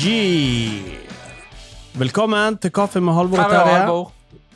Yeah. 0.00 0.96
Velkommen 1.98 2.54
til 2.62 2.70
Kaffe 2.72 3.00
med 3.04 3.12
Halvor 3.12 3.40
og 3.42 3.52
er 3.52 3.64
Terje. 3.66 3.96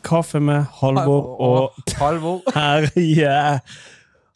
Kaffe 0.07 0.41
med 0.41 0.62
Halvor 0.79 1.27
og 1.43 1.82
Halvor. 1.98 2.39
Terje. 2.48 3.61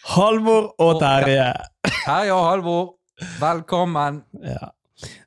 Halvor 0.05 0.67
og 0.79 0.99
Terje. 1.01 1.47
Terje 2.05 2.35
og 2.35 2.45
Halvor. 2.51 2.83
Velkommen. 3.41 4.21
Ja. 4.45 4.69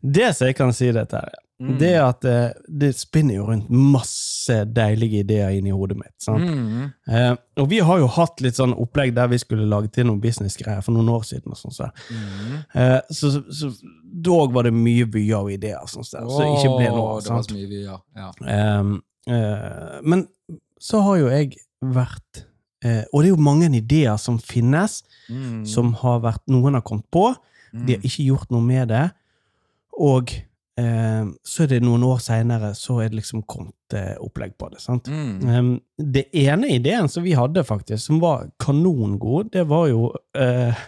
Det 0.04 0.30
som 0.38 0.52
jeg 0.52 0.60
kan 0.60 0.74
si 0.78 0.92
det, 0.94 1.08
Terje, 1.10 1.42
Mm. 1.62 1.78
det 1.78 1.92
at 2.02 2.26
eh, 2.26 2.54
det 2.82 2.88
spinner 2.98 3.36
jo 3.36 3.44
rundt 3.46 3.68
masse 3.70 4.56
deilige 4.74 5.20
ideer 5.22 5.52
inni 5.54 5.70
hodet 5.70 5.98
mitt. 6.00 6.16
sant? 6.18 6.42
Mm. 6.42 6.88
Eh, 7.08 7.36
og 7.62 7.68
vi 7.70 7.78
har 7.86 8.00
jo 8.02 8.08
hatt 8.10 8.42
litt 8.42 8.58
sånn 8.58 8.74
opplegg 8.74 9.14
der 9.14 9.28
vi 9.30 9.38
skulle 9.38 9.68
lage 9.70 9.92
til 9.94 10.08
noen 10.10 10.20
businessgreier 10.24 10.82
for 10.82 10.96
noen 10.96 11.12
år 11.14 11.22
siden. 11.28 11.54
og 11.54 11.60
sånn 11.60 11.76
så. 11.76 11.90
Mm. 12.10 12.56
Eh, 12.74 13.00
så, 13.14 13.32
så, 13.54 13.70
dog 14.26 14.56
var 14.58 14.64
det 14.66 14.74
mye 14.74 15.06
byer 15.06 15.38
og 15.44 15.52
ideer 15.54 15.86
sånn 15.88 16.04
så, 16.08 16.24
så 16.26 16.50
ikke 16.50 16.74
ble 16.80 16.90
noe. 16.96 17.22
Det 17.22 17.30
var 17.36 17.46
så 17.46 17.54
mye 17.60 17.70
byer, 17.70 18.02
ja. 18.18 18.32
Ehm, 18.58 18.96
eh, 19.30 20.02
men 20.04 20.28
så 20.82 21.04
har 21.06 21.22
jo 21.22 21.30
jeg 21.30 21.56
vært 21.82 22.46
eh, 22.84 23.04
Og 23.14 23.22
det 23.22 23.28
er 23.30 23.36
jo 23.36 23.42
mange 23.46 23.70
ideer 23.78 24.18
som 24.18 24.40
finnes, 24.42 25.04
Mm. 25.30 25.66
som 25.70 25.94
har 26.02 26.20
vært 26.20 26.42
Noen 26.50 26.74
har 26.74 26.82
kommet 26.82 27.06
på, 27.14 27.36
de 27.72 27.94
har 27.94 28.02
Mm. 28.02 28.08
ikke 28.10 28.26
gjort 28.26 28.50
noe 28.52 28.62
med 28.66 28.88
det. 28.90 29.12
Og 30.02 30.34
så 31.44 31.64
er 31.64 31.68
det 31.68 31.82
noen 31.84 32.04
år 32.08 32.20
seinere 32.24 32.72
så 32.76 33.02
er 33.04 33.10
det 33.12 33.20
liksom 33.20 33.44
kommet 33.44 33.94
eh, 33.94 34.16
opplegg 34.24 34.54
på 34.58 34.70
det. 34.72 34.80
sant? 34.82 35.08
Mm. 35.12 35.50
Ehm, 35.50 35.72
det 35.98 36.30
ene 36.34 36.70
ideen 36.74 37.10
som 37.12 37.24
vi 37.24 37.34
hadde, 37.38 37.64
faktisk, 37.64 38.06
som 38.06 38.20
var 38.24 38.48
kanongod, 38.60 39.52
det 39.52 39.68
var 39.68 39.88
jo 39.92 40.08
uh, 40.38 40.80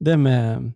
det 0.00 0.16
med 0.18 0.72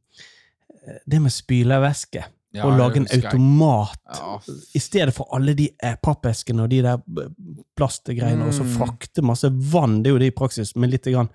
det 1.07 1.21
med 1.21 1.33
spylevæske. 1.33 2.25
Ja, 2.53 2.65
og 2.67 2.79
lage 2.79 2.97
en 2.99 3.07
automat 3.15 3.99
Ja, 4.11 4.41
i 4.75 4.81
stedet 4.83 5.13
for 5.15 5.29
alle 5.37 5.53
de 5.55 5.69
eh, 5.83 5.95
pappeskene 6.03 6.65
og 6.65 6.71
de 6.73 6.81
der 6.83 6.97
plastgreiene, 6.99 7.67
plastgreiene, 7.79 8.47
og 8.49 8.55
så 8.57 8.65
Mm. 8.65 8.73
frakte 8.75 9.23
masse 9.23 9.51
vann. 9.73 10.03
Det 10.03 10.11
er 10.11 10.17
jo 10.17 10.19
det 10.19 10.33
i 10.33 10.35
praksis, 10.35 10.75
med 10.77 10.91
litt 10.91 11.05
grann 11.07 11.29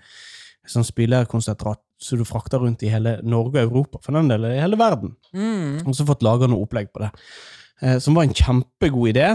sånn 0.68 0.84
spylerkonsentrat 0.84 1.80
så 2.02 2.18
du 2.20 2.26
frakter 2.28 2.60
rundt 2.60 2.84
i 2.84 2.92
hele 2.92 3.18
Norge 3.24 3.62
og 3.64 3.70
Europa, 3.72 4.02
for 4.04 4.16
den 4.18 4.30
del 4.32 4.48
i 4.50 4.60
hele 4.60 4.78
verden. 4.80 5.16
Mm. 5.34 5.86
Og 5.88 5.96
så 5.96 6.06
fått 6.08 6.26
laga 6.26 6.50
noe 6.52 6.66
opplegg 6.66 6.92
på 6.94 7.04
det, 7.06 7.12
eh, 7.82 8.00
som 8.04 8.18
var 8.18 8.28
en 8.28 8.36
kjempegod 8.36 9.14
idé. 9.14 9.30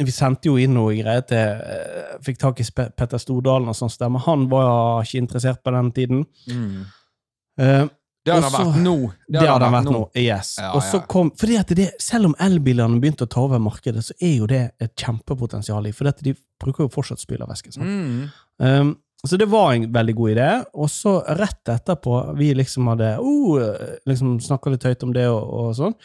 Vi 0.00 0.12
sendte 0.14 0.48
jo 0.48 0.56
inn 0.60 0.72
noe 0.76 0.94
greier 0.96 1.24
til 1.28 1.38
eh, 1.60 2.18
Fikk 2.24 2.38
tak 2.40 2.60
i 2.62 2.66
Petter 2.72 3.20
Stordalen 3.20 3.68
og 3.68 3.76
sånn 3.76 3.92
stemme. 3.92 4.20
Han 4.24 4.46
var 4.48 5.02
ikke 5.04 5.20
interessert 5.20 5.60
på 5.64 5.72
den 5.74 5.90
tiden. 5.96 6.22
Mm. 6.48 6.84
Eh, 7.60 7.82
Det 8.24 8.32
har 8.34 8.44
han 8.44 8.52
vært 8.52 8.80
nå. 8.84 8.94
det 9.32 9.40
hadde 9.40 9.64
han 9.64 9.72
vært 9.78 9.92
nå. 9.92 10.00
Yes. 10.20 10.54
Ja, 10.60 10.74
og 10.76 10.82
så 10.84 10.98
ja. 11.00 11.06
kom, 11.08 11.30
fordi 11.40 11.56
at 11.56 11.70
det, 11.76 11.86
selv 12.00 12.28
om 12.28 12.34
elbilene 12.44 13.00
begynte 13.00 13.24
å 13.24 13.30
ta 13.32 13.40
over 13.46 13.60
markedet, 13.60 14.04
så 14.04 14.16
er 14.20 14.34
jo 14.34 14.48
det 14.48 14.62
et 14.80 14.92
kjempepotensial 15.00 15.88
i, 15.88 15.92
for 15.96 16.12
de 16.20 16.34
bruker 16.60 16.84
jo 16.84 16.92
fortsatt 16.92 17.20
spylervæske. 17.24 17.72
Sånn. 17.76 17.88
Mm. 17.88 18.26
Um, 18.60 18.90
så 19.26 19.36
det 19.36 19.50
var 19.52 19.74
en 19.74 19.88
veldig 19.92 20.14
god 20.16 20.30
idé. 20.32 20.48
Og 20.80 20.88
så 20.90 21.18
rett 21.36 21.68
etterpå, 21.68 22.14
vi 22.38 22.54
liksom 22.56 22.88
hadde 22.88 23.14
oh, 23.20 23.60
liksom 24.08 24.38
snakka 24.40 24.72
litt 24.72 24.86
høyt 24.88 25.02
om 25.04 25.12
det 25.16 25.26
og, 25.28 25.42
og 25.44 25.74
sånn, 25.76 25.96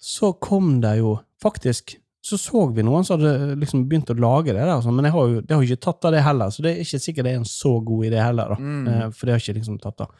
så 0.00 0.32
kom 0.42 0.80
det 0.82 0.96
jo 0.98 1.18
faktisk 1.42 1.96
så 2.24 2.38
så 2.40 2.62
vi 2.72 2.82
noen 2.82 3.04
som 3.04 3.20
hadde 3.20 3.58
liksom 3.60 3.82
begynt 3.84 4.08
å 4.08 4.16
lage 4.16 4.54
det, 4.54 4.62
der, 4.64 4.78
sånn, 4.80 4.94
men 4.96 5.04
jeg 5.04 5.12
har 5.12 5.26
jo, 5.28 5.40
det 5.44 5.52
har 5.52 5.60
jo 5.60 5.74
ikke 5.74 5.84
tatt 5.84 6.06
av 6.08 6.14
det 6.14 6.22
heller, 6.24 6.52
så 6.54 6.62
det 6.64 6.70
er 6.70 6.78
ikke 6.80 7.00
sikkert 7.04 7.26
det 7.26 7.32
er 7.34 7.40
en 7.42 7.50
så 7.50 7.72
god 7.84 8.06
idé 8.08 8.22
heller. 8.22 8.54
da, 8.54 8.56
Mm. 8.64 8.86
Eh, 8.88 9.10
For 9.10 9.26
det 9.26 9.34
har 9.34 9.42
ikke 9.42 9.56
liksom 9.58 9.76
tatt 9.82 10.00
av. 10.00 10.14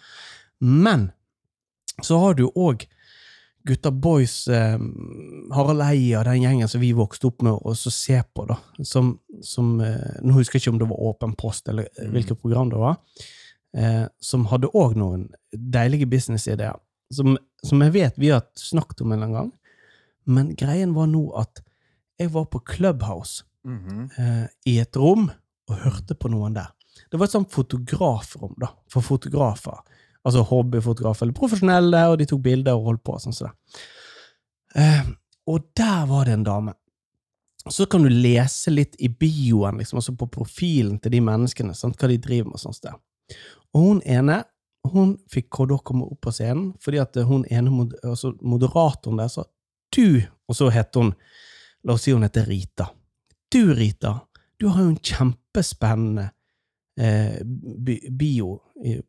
Men 0.60 1.06
så 2.02 2.19
har 2.20 2.34
du 2.36 2.44
òg 2.50 2.84
gutta 3.64 3.91
boys, 3.91 4.48
eh, 4.48 4.77
Harald 5.56 5.80
Eia, 5.80 6.22
den 6.28 6.42
gjengen 6.42 6.69
som 6.69 6.82
vi 6.84 6.92
vokste 6.92 7.30
opp 7.30 7.41
med 7.42 7.56
og 7.56 7.72
så 7.81 7.91
ser 7.91 8.22
på, 8.34 8.44
da, 8.53 8.59
som, 8.84 9.19
som 9.44 9.81
eh, 9.81 10.19
Nå 10.25 10.34
husker 10.38 10.59
jeg 10.59 10.65
ikke 10.65 10.72
om 10.75 10.78
det 10.82 10.88
var 10.91 11.03
Åpen 11.10 11.34
post, 11.38 11.69
eller 11.69 11.88
eh, 11.99 12.06
Mm. 12.09 12.12
hvilket 12.16 12.41
program 12.41 12.71
det 12.72 12.78
var, 12.81 12.97
eh, 13.77 14.06
som 14.21 14.47
hadde 14.50 14.71
òg 14.75 14.97
noen 14.97 15.28
deilige 15.53 16.06
businessideer, 16.10 16.77
som, 17.12 17.37
som 17.62 17.81
jeg 17.84 17.93
vet 17.93 18.16
vi 18.19 18.31
har 18.32 18.43
snakket 18.59 19.00
om 19.05 19.12
en 19.12 19.32
gang. 19.32 19.53
Men 20.27 20.55
greien 20.56 20.94
var 20.94 21.06
nå 21.06 21.27
at 21.38 21.60
jeg 22.19 22.31
var 22.32 22.47
på 22.47 22.60
Clubhouse 22.65 23.43
Mhm. 23.65 24.10
eh, 24.19 24.47
i 24.66 24.78
et 24.81 24.97
rom 24.97 25.31
og 25.71 25.76
hørte 25.78 26.15
på 26.15 26.28
noen 26.31 26.55
der. 26.55 26.69
Det 27.11 27.19
var 27.19 27.25
et 27.26 27.32
sånt 27.32 27.50
fotografrom 27.50 28.55
da, 28.61 28.69
for 28.88 29.00
fotografer. 29.03 29.78
Altså 30.25 30.43
hobbyfotografer 30.44 31.25
eller 31.26 31.34
profesjonelle, 31.37 32.03
og 32.11 32.19
de 32.19 32.26
tok 32.26 32.43
bilder 32.43 32.72
og 32.76 32.84
holdt 32.84 33.03
på. 33.05 33.16
sånn 33.21 33.32
sånn. 33.37 33.53
Eh, 34.76 35.03
og 35.47 35.66
der 35.76 36.06
var 36.06 36.25
det 36.25 36.32
en 36.38 36.44
dame. 36.47 36.75
Så 37.70 37.86
kan 37.86 38.02
du 38.04 38.10
lese 38.12 38.70
litt 38.70 38.97
i 39.00 39.08
bioen, 39.08 39.78
liksom, 39.80 39.98
altså 39.98 40.12
på 40.19 40.28
profilen 40.28 40.98
til 41.00 41.14
de 41.14 41.20
menneskene, 41.25 41.75
sant, 41.76 41.97
hva 41.97 42.10
de 42.10 42.19
driver 42.20 42.50
med. 42.50 42.58
og 42.58 42.60
sånt 42.60 42.76
sted. 42.76 42.98
Og 43.75 43.86
hun 43.86 44.02
ene 44.04 44.42
hun 44.92 45.14
fikk 45.32 45.62
da 45.69 45.78
komme 45.80 46.04
opp 46.04 46.26
på 46.26 46.32
scenen, 46.34 46.75
fordi 46.80 47.00
at 47.00 47.16
hun 47.25 47.47
ene 47.48 47.86
altså 48.02 48.34
moderatoren 48.44 49.16
der 49.22 49.30
sa 49.32 49.47
du, 49.97 50.20
og 50.48 50.56
så 50.58 50.69
het 50.75 50.94
hun 50.94 51.14
La 51.84 51.92
oss 51.98 52.06
si 52.06 52.14
hun 52.14 52.22
heter 52.25 52.47
Rita. 52.48 52.86
Du, 53.52 53.75
Rita, 53.76 54.22
du 54.56 54.70
har 54.72 54.86
jo 54.86 54.94
en 54.94 54.96
kjempespennende 54.96 56.31
eh, 56.96 57.42
bio 58.08 58.54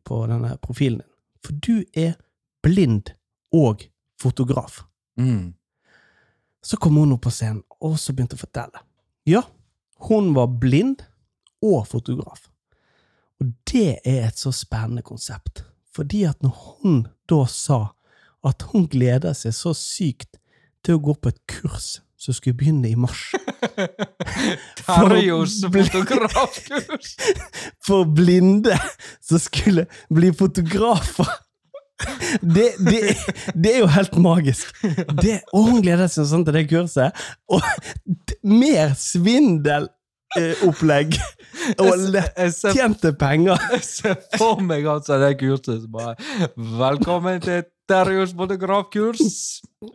på 0.04 0.18
denne 0.28 0.50
profilen 0.60 1.00
din. 1.00 1.14
For 1.40 1.56
du 1.56 1.86
er 1.96 2.18
blind 2.60 3.14
og 3.56 3.86
fotograf. 4.20 4.82
Mm. 5.16 5.55
Så 6.66 6.78
kom 6.82 6.96
hun 6.98 7.14
opp 7.14 7.22
på 7.28 7.30
scenen, 7.30 7.62
og 7.78 7.94
så 8.02 8.14
begynte 8.14 8.34
å 8.34 8.40
fortelle. 8.42 8.80
Ja, 9.28 9.44
hun 10.08 10.32
var 10.34 10.50
blind 10.50 11.04
og 11.62 11.84
fotograf. 11.86 12.48
Og 13.38 13.52
det 13.70 14.00
er 14.02 14.26
et 14.26 14.40
så 14.40 14.50
spennende 14.54 15.04
konsept. 15.06 15.62
Fordi 15.94 16.24
at 16.26 16.42
når 16.42 16.56
hun 16.82 17.04
da 17.30 17.44
sa 17.50 17.92
at 18.46 18.66
hun 18.72 18.88
gleder 18.90 19.36
seg 19.36 19.54
så 19.54 19.72
sykt 19.76 20.40
til 20.84 20.98
å 20.98 21.04
gå 21.06 21.14
på 21.20 21.32
et 21.32 21.40
kurs 21.50 22.00
som 22.16 22.34
skulle 22.34 22.56
begynne 22.56 22.88
i 22.88 22.96
mars 22.96 23.28
Terjos 24.80 25.58
fotografkurs. 25.62 27.16
for 27.86 28.06
blinde 28.08 28.76
som 29.20 29.40
skulle 29.42 29.86
bli 30.12 30.30
fotografer. 30.34 31.28
Det, 32.40 32.72
det, 32.78 33.16
det 33.54 33.74
er 33.74 33.78
jo 33.80 33.86
helt 33.88 34.16
magisk. 34.20 34.76
Det, 35.22 35.40
og 35.56 35.62
hun 35.70 35.82
gleder 35.84 36.08
seg 36.12 36.26
sånn 36.28 36.44
til 36.46 36.54
det 36.58 36.66
kurset. 36.70 37.12
Og 37.48 37.62
mer 38.46 38.94
svindelopplegg 39.00 41.16
og 41.82 41.92
lettjente 42.12 43.12
penger. 43.18 43.56
Jeg 43.76 43.84
ser 43.88 44.16
for 44.36 44.60
meg 44.64 44.86
altså 44.90 45.18
det 45.22 45.38
kurset 45.40 45.80
som 45.86 45.92
bare 45.94 46.14
Velkommen 46.56 47.40
til 47.44 47.60
Terjos 47.86 48.32
fotografkurs. 48.34 49.20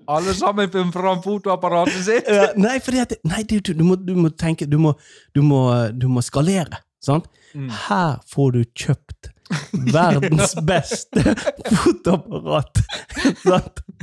Alle 0.10 0.34
sammen 0.38 0.70
finner 0.72 0.94
fram 0.96 1.20
fotoapparatet 1.24 2.06
sitt. 2.06 2.26
Ja, 2.32 2.48
Nei, 2.56 2.78
at, 3.04 3.14
nei 3.28 3.44
du, 3.44 3.60
du, 3.60 3.74
du, 3.76 3.84
må, 3.84 3.96
du 4.00 4.16
må 4.16 4.30
tenke 4.32 4.66
Du 4.70 4.78
må, 4.80 4.94
du 5.36 5.42
må, 5.44 5.90
du 5.92 6.08
må 6.12 6.22
skalere. 6.24 6.78
Sant? 7.04 7.28
Mm. 7.58 7.70
Her 7.90 8.20
får 8.32 8.52
du 8.56 8.64
kjøpt 8.78 9.31
verdens 9.94 10.56
beste 10.70 11.36
fotoapparat. 11.84 12.82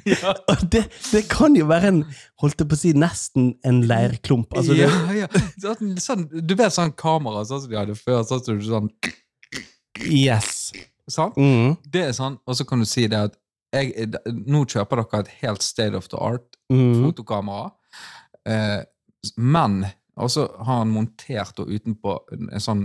Ja. 0.08 0.34
Og 0.48 0.64
det, 0.72 0.84
det 1.12 1.24
kan 1.30 1.56
jo 1.58 1.66
være 1.68 1.92
en 1.92 2.02
holdt 2.42 2.62
jeg 2.62 2.70
på 2.70 2.76
å 2.78 2.80
si, 2.80 2.92
nesten 2.96 3.50
en 3.66 3.82
leirklump. 3.88 4.54
Altså, 4.56 4.76
det, 4.78 4.86
ja, 4.86 5.24
ja. 5.24 5.44
Sånn, 5.60 5.96
sånn, 6.02 6.28
du 6.30 6.54
vet 6.58 6.74
sånn 6.74 6.94
kamera 6.98 7.44
sånn 7.48 7.64
som 7.64 7.72
de 7.72 7.80
hadde 7.80 7.98
før? 7.98 8.22
Sånn 8.28 8.44
som 8.44 8.60
du 8.60 8.68
sånn 8.68 8.92
yes. 10.06 10.70
Sant? 11.08 11.36
Mm, 11.40 11.76
Det 11.88 12.08
er 12.08 12.16
sånn, 12.16 12.38
og 12.44 12.56
så 12.58 12.66
kan 12.68 12.82
du 12.82 12.88
si 12.88 13.06
det 13.10 13.20
at 13.30 13.36
jeg, 13.74 14.08
nå 14.48 14.62
kjøper 14.68 15.02
dere 15.02 15.22
et 15.24 15.32
helt 15.42 15.64
state 15.64 15.96
of 15.96 16.08
the 16.12 16.16
art 16.20 16.56
mm, 16.72 17.02
fotokamera, 17.04 17.70
eh, 18.48 18.80
men 19.36 19.82
og 20.18 20.30
så 20.32 20.46
har 20.56 20.82
han 20.82 20.92
montert 20.92 21.60
og 21.62 21.70
utenpå 21.70 22.14
en, 22.34 22.48
en 22.52 22.62
sånn 22.62 22.84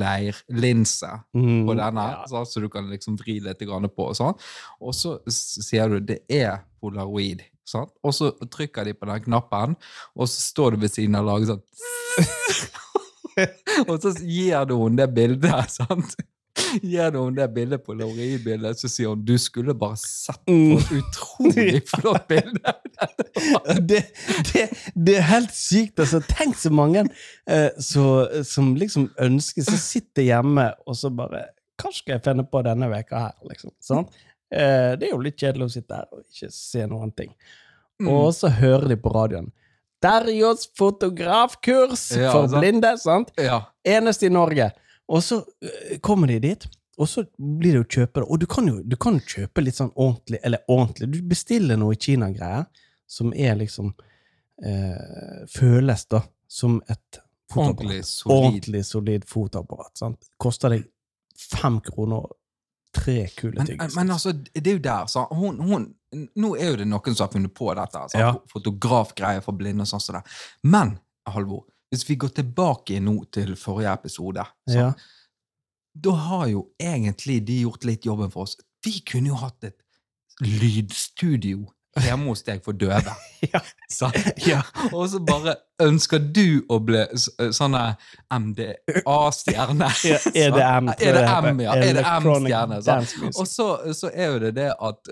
leirlinse 0.00 1.10
mm, 1.36 1.64
på 1.68 1.76
denne, 1.78 2.08
ja. 2.14 2.26
sånn, 2.30 2.48
så 2.48 2.62
du 2.62 2.68
kan 2.72 2.90
liksom 2.92 3.18
vri 3.20 3.38
litt 3.44 3.62
grann 3.66 3.88
på. 3.90 4.10
Og 4.10 4.18
sånn. 4.18 4.36
Og 4.80 4.94
så 4.96 5.16
sier 5.30 5.90
du 5.90 6.12
det 6.12 6.22
er 6.30 6.62
polaroid. 6.80 7.42
Sant? 7.68 7.92
Og 8.06 8.14
så 8.16 8.32
trykker 8.50 8.88
de 8.88 8.96
på 8.98 9.06
den 9.10 9.26
knappen, 9.28 9.76
og 10.16 10.30
så 10.30 10.46
står 10.50 10.74
du 10.74 10.84
ved 10.86 10.94
siden 10.94 11.18
av 11.18 11.28
laget 11.28 11.52
sånn 11.52 12.78
Og 13.88 13.96
så 14.02 14.12
gir 14.24 14.66
du 14.68 14.76
henne 14.82 15.02
det 15.02 15.08
bildet. 15.16 15.72
sant? 15.78 16.16
Henne 16.82 17.22
det 17.36 17.46
bildet 17.54 17.80
på 17.82 17.92
polaroidbildet, 17.94 18.78
så 18.78 18.88
sier 18.90 19.08
hun 19.12 19.22
du 19.24 19.36
skulle 19.38 19.74
bare 19.74 19.96
sett 19.96 20.40
på 20.46 20.52
Mm. 20.52 20.82
utrolig 21.00 21.82
flott 21.92 22.26
bilde. 22.28 22.74
det, 23.88 24.00
det, 24.52 24.64
det 24.94 25.16
er 25.16 25.26
helt 25.30 25.54
sykt. 25.54 25.98
altså. 26.02 26.20
Tenk 26.28 26.56
så 26.58 26.70
mange 26.74 27.04
eh, 27.46 27.70
så, 27.80 28.04
som 28.44 28.74
liksom 28.76 29.08
ønsker 29.18 29.62
Som 29.64 29.78
sitter 29.80 30.22
hjemme 30.26 30.66
og 30.86 30.96
så 30.98 31.10
bare 31.14 31.46
Hva 31.80 31.92
skal 31.94 32.16
jeg 32.18 32.24
finne 32.26 32.44
på 32.44 32.62
denne 32.66 32.90
veka 32.92 33.22
her? 33.28 33.34
liksom, 33.48 33.72
sant? 33.80 34.10
Eh, 34.52 34.96
det 35.00 35.08
er 35.08 35.14
jo 35.14 35.22
litt 35.24 35.38
kjedelig 35.40 35.68
å 35.70 35.72
sitte 35.78 35.96
her 36.02 36.10
og 36.12 36.24
ikke 36.26 36.50
se 36.52 36.84
noen 36.90 37.12
ting. 37.16 37.32
Mm. 38.00 38.08
og 38.10 38.30
så 38.34 38.48
hører 38.48 38.88
de 38.88 38.96
på 38.96 39.10
radioen. 39.12 39.50
Derjos 40.00 40.66
fotografkurs 40.78 42.06
Ja, 42.16 42.30
for 42.32 42.46
sant. 42.48 42.60
blinde, 42.62 42.94
sant? 43.00 43.32
Ja. 43.36 43.58
Eneste 43.84 44.26
i 44.26 44.32
Norge. 44.32 44.70
Og 45.10 45.24
så 45.26 45.40
øh, 45.42 45.96
kommer 46.04 46.30
de 46.30 46.38
dit, 46.44 46.66
og 47.00 47.08
så 47.08 47.24
blir 47.36 47.74
det 47.74 47.80
jo 47.80 47.88
kjøpere. 47.96 48.28
Og 48.28 48.40
du 48.42 48.46
kan 48.50 48.68
jo 48.68 48.80
du 48.84 48.96
kan 49.00 49.18
kjøpe 49.20 49.64
litt 49.64 49.78
sånn 49.78 49.92
ordentlig, 49.94 50.40
eller 50.46 50.62
ordentlig, 50.68 51.10
du 51.14 51.20
bestiller 51.30 51.80
noe 51.80 51.96
i 51.96 52.00
Kina-greier, 52.00 52.68
som 53.10 53.32
er 53.34 53.56
liksom 53.58 53.90
eh, 54.62 55.46
Føles 55.50 56.04
da 56.12 56.22
som 56.50 56.78
et 56.86 57.20
fotoapparat. 57.50 57.80
Ordentlig 57.80 58.04
solid. 58.06 58.36
Ordentlig 58.36 58.84
solid 58.86 59.26
fotoapparat. 59.26 59.94
Sant? 59.98 60.28
Koster 60.38 60.76
deg 60.76 60.84
fem 61.40 61.80
kroner 61.82 62.28
tre 62.94 63.28
kule 63.36 63.54
Men, 63.56 63.66
tyggis. 63.66 63.96
men 63.96 64.10
altså, 64.10 64.32
det 64.32 64.66
er 64.66 64.76
jo 64.76 64.82
der, 64.82 65.06
så 65.06 65.24
hun, 65.30 65.60
hun, 65.62 65.84
Nå 66.10 66.56
er 66.58 66.72
jo 66.72 66.78
det 66.80 66.88
noen 66.90 67.14
som 67.14 67.28
har 67.28 67.32
funnet 67.32 67.54
på 67.54 67.68
dette. 67.78 67.98
Altså, 68.02 68.18
Ja. 68.18 68.30
Fotografgreier 68.50 69.44
for 69.44 69.54
blinde 69.54 69.86
og 69.86 69.90
sånn 69.90 70.02
som 70.02 70.18
det. 70.18 70.24
Men, 70.66 70.96
Halvor, 71.30 71.68
hvis 71.90 72.06
vi 72.08 72.16
går 72.22 72.34
tilbake 72.38 73.00
nå 73.02 73.16
til 73.34 73.56
forrige 73.58 73.92
episode, 73.92 74.44
så, 74.68 74.78
ja. 74.78 74.90
da 76.06 76.16
har 76.28 76.46
jo 76.52 76.64
egentlig 76.80 77.40
de 77.48 77.60
gjort 77.64 77.86
litt 77.88 78.06
jobben 78.06 78.30
for 78.32 78.46
oss. 78.46 78.56
Vi 78.84 79.00
kunne 79.06 79.32
jo 79.32 79.40
hatt 79.40 79.66
et 79.66 79.80
lydstudio 80.40 81.66
hjemme 81.98 82.30
hos 82.30 82.42
deg 82.46 82.62
for 82.64 82.76
døve. 82.76 83.16
Ja. 83.40 83.60
Ja. 84.44 84.58
Og 84.92 85.06
så 85.08 85.18
bare 85.24 85.54
ønsker 85.80 86.20
du 86.20 86.60
å 86.68 86.76
bli 86.84 87.00
sånne 87.16 87.94
MDA-stjerne. 88.28 89.88
Ja, 90.04 90.18
EDM. 90.28 90.90
EDM, 90.92 91.62
ja. 91.64 91.76
EDM-stjerne. 91.80 92.82
Og 93.32 93.48
så, 93.48 93.66
så 93.96 94.10
er 94.12 94.34
jo 94.34 94.42
det 94.44 94.52
det 94.58 94.68
at 94.76 95.10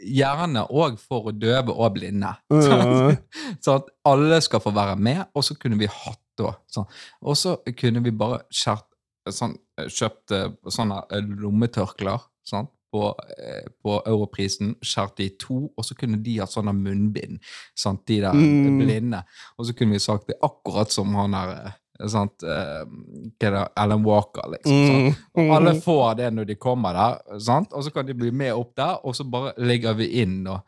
gjerne 0.00 0.64
òg 0.72 0.96
for 1.04 1.30
døve 1.36 1.76
og 1.76 1.98
blinde. 1.98 2.32
Mm. 2.84 3.16
Så 3.62 3.74
at 3.78 3.88
alle 4.08 4.40
skal 4.44 4.62
få 4.64 4.72
være 4.74 4.96
med, 4.96 5.20
og 5.36 5.44
så 5.46 5.54
kunne 5.60 5.76
vi 5.78 5.86
hatt 5.90 6.20
da 6.40 6.54
sånn. 6.72 6.88
Og 7.22 7.36
så 7.38 7.58
kunne 7.76 8.00
vi 8.04 8.12
bare 8.16 8.40
kjørt, 8.52 8.86
sånn, 9.30 9.54
kjøpt 9.84 10.34
sånne 10.72 11.02
lommetørklær 11.44 12.24
sant? 12.48 12.73
På, 12.94 13.08
eh, 13.42 13.64
på 13.82 13.96
europrisen, 14.06 14.76
skjært 14.86 15.16
det 15.18 15.24
i 15.26 15.36
to, 15.42 15.56
og 15.74 15.82
så 15.88 15.96
kunne 15.98 16.20
de 16.22 16.36
hatt 16.38 16.52
sånne 16.54 16.70
munnbind, 16.78 17.40
sant? 17.74 18.04
de 18.06 18.20
der 18.22 18.36
Mm. 18.38 18.76
blinde. 18.78 19.24
Og 19.58 19.66
så 19.66 19.74
kunne 19.74 19.96
vi 19.96 20.02
sagt 20.04 20.28
det 20.30 20.36
akkurat 20.46 20.92
som 20.94 21.10
han 21.18 21.34
der 21.34 21.50
eh, 21.56 22.06
sant? 22.12 22.42
Eh, 22.46 23.66
Alan 23.76 24.04
Walker, 24.06 24.46
liksom. 24.52 25.08
Mm. 25.08 25.14
Og 25.42 25.56
alle 25.56 25.74
får 25.80 26.14
det 26.22 26.30
når 26.36 26.46
de 26.52 26.54
kommer 26.54 26.92
der, 26.94 27.38
sant? 27.40 27.72
og 27.72 27.82
så 27.84 27.90
kan 27.92 28.06
de 28.06 28.14
bli 28.14 28.30
med 28.30 28.54
opp 28.54 28.76
der, 28.76 28.94
og 29.04 29.14
så 29.18 29.24
bare 29.30 29.52
legger 29.58 29.94
vi 29.98 30.12
inn, 30.22 30.46
og, 30.46 30.60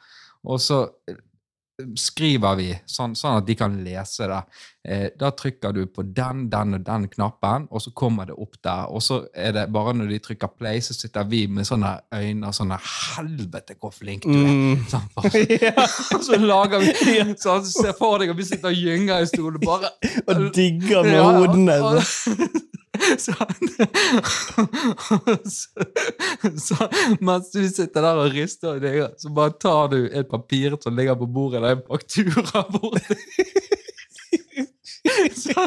og 0.44 0.58
så 0.60 0.88
skriver 1.96 2.56
vi, 2.56 2.70
sånn, 2.88 3.12
sånn 3.18 3.36
at 3.42 3.46
de 3.46 3.54
kan 3.58 3.74
lese 3.84 4.24
det. 4.30 4.38
Eh, 4.86 5.06
da 5.18 5.28
trykker 5.36 5.74
du 5.76 5.82
på 5.92 6.04
den, 6.14 6.46
den 6.48 6.78
og 6.78 6.84
den 6.86 7.04
knappen, 7.12 7.66
og 7.70 7.82
så 7.84 7.90
kommer 7.96 8.30
det 8.30 8.36
opp 8.40 8.56
der. 8.64 8.86
Og 8.94 9.02
så 9.04 9.18
er 9.36 9.52
det 9.52 9.66
bare 9.74 9.92
når 9.98 10.08
de 10.14 10.18
trykker 10.24 10.54
play, 10.56 10.80
så 10.80 10.96
sitter 10.96 11.26
vi 11.28 11.42
med 11.52 11.68
sånne 11.68 11.92
øyne 12.16 12.48
og 12.48 12.56
sånne 12.56 12.78
Helvete, 13.16 13.76
hvor 13.80 13.92
flink 13.92 14.24
du 14.24 14.32
er! 14.32 14.54
Mm. 14.54 14.86
Sånn. 14.88 15.10
Ja. 15.66 15.72
Og 16.16 16.24
så 16.24 16.38
lager 16.40 16.80
vi 16.80 16.94
sånn, 17.40 17.64
Se 17.66 17.92
for 17.98 18.20
deg 18.22 18.32
og 18.32 18.38
vi 18.40 18.44
sitter 18.48 18.72
og 18.72 18.80
gynger 18.80 19.24
i 19.24 19.28
stolen, 19.28 19.60
bare 19.64 19.92
Og 20.32 20.48
digger 20.56 21.04
med 21.06 21.18
Ja, 21.18 21.28
hodene. 21.36 21.76
og- 21.82 22.62
så. 23.24 23.34
så, 25.44 25.86
så, 26.66 26.88
mens 27.20 27.50
du 27.50 27.62
sitter 27.68 28.04
der 28.04 28.20
og 28.22 28.34
rister 28.34 28.74
og 28.74 28.82
digger, 28.84 29.14
så 29.18 29.32
bare 29.34 29.56
tar 29.60 29.92
du 29.94 29.98
et 30.06 30.28
papir 30.30 30.76
som 30.82 30.96
ligger 30.96 31.18
på 31.18 31.26
bordet, 31.26 31.62
det 31.62 31.70
er 31.70 31.80
en 31.80 31.86
faktura 31.88 32.64
borti. 32.74 33.18
Så, 35.36 35.62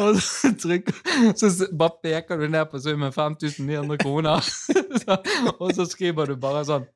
og 0.00 0.16
så 0.22 0.50
trykker 0.56 0.94
Så 1.36 1.68
bare 1.76 1.98
peker 2.02 2.40
du 2.40 2.46
ned 2.48 2.64
på 2.70 2.80
summen 2.80 3.12
5900 3.12 3.98
kroner, 4.00 4.40
så, 4.40 5.18
og 5.58 5.74
så 5.76 5.84
skriver 5.88 6.32
du 6.32 6.38
bare 6.40 6.64
sånn 6.64 6.86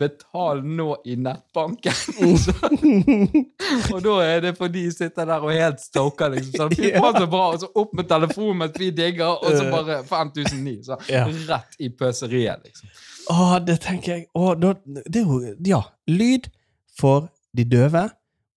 Betal 0.00 0.62
nå 0.64 0.86
i 1.04 1.16
nettbanken. 1.20 1.92
Så, 2.44 2.54
og 3.92 3.98
da 4.04 4.14
er 4.24 4.40
det 4.46 4.54
for 4.56 4.72
de 4.72 4.86
sitter 4.94 5.28
der 5.28 5.44
og 5.44 5.52
helt 5.52 5.82
stoker, 5.82 6.32
liksom. 6.34 6.54
Så 6.56 6.68
Fy 6.72 6.92
faen, 6.96 7.18
så 7.22 7.28
bra! 7.30 7.42
Og 7.52 7.60
så 7.62 7.68
opp 7.82 7.92
med 7.98 8.08
telefonen 8.10 8.62
mens 8.64 8.78
vi 8.80 8.88
digger, 8.96 9.34
og 9.36 9.56
så 9.58 9.66
bare 9.72 10.00
5009. 10.08 10.76
Så 10.88 10.96
rett 11.50 11.76
i 11.78 11.90
pøseriet, 11.92 12.64
liksom. 12.64 12.88
Å, 13.30 13.50
det 13.62 13.76
tenker 13.84 14.16
jeg. 14.16 14.26
Å, 14.34 14.54
da, 14.58 14.72
det 15.04 15.20
er 15.22 15.28
jo 15.28 15.54
Ja. 15.68 15.82
Lyd 16.10 16.48
for 16.98 17.28
de 17.56 17.64
døve, 17.68 18.08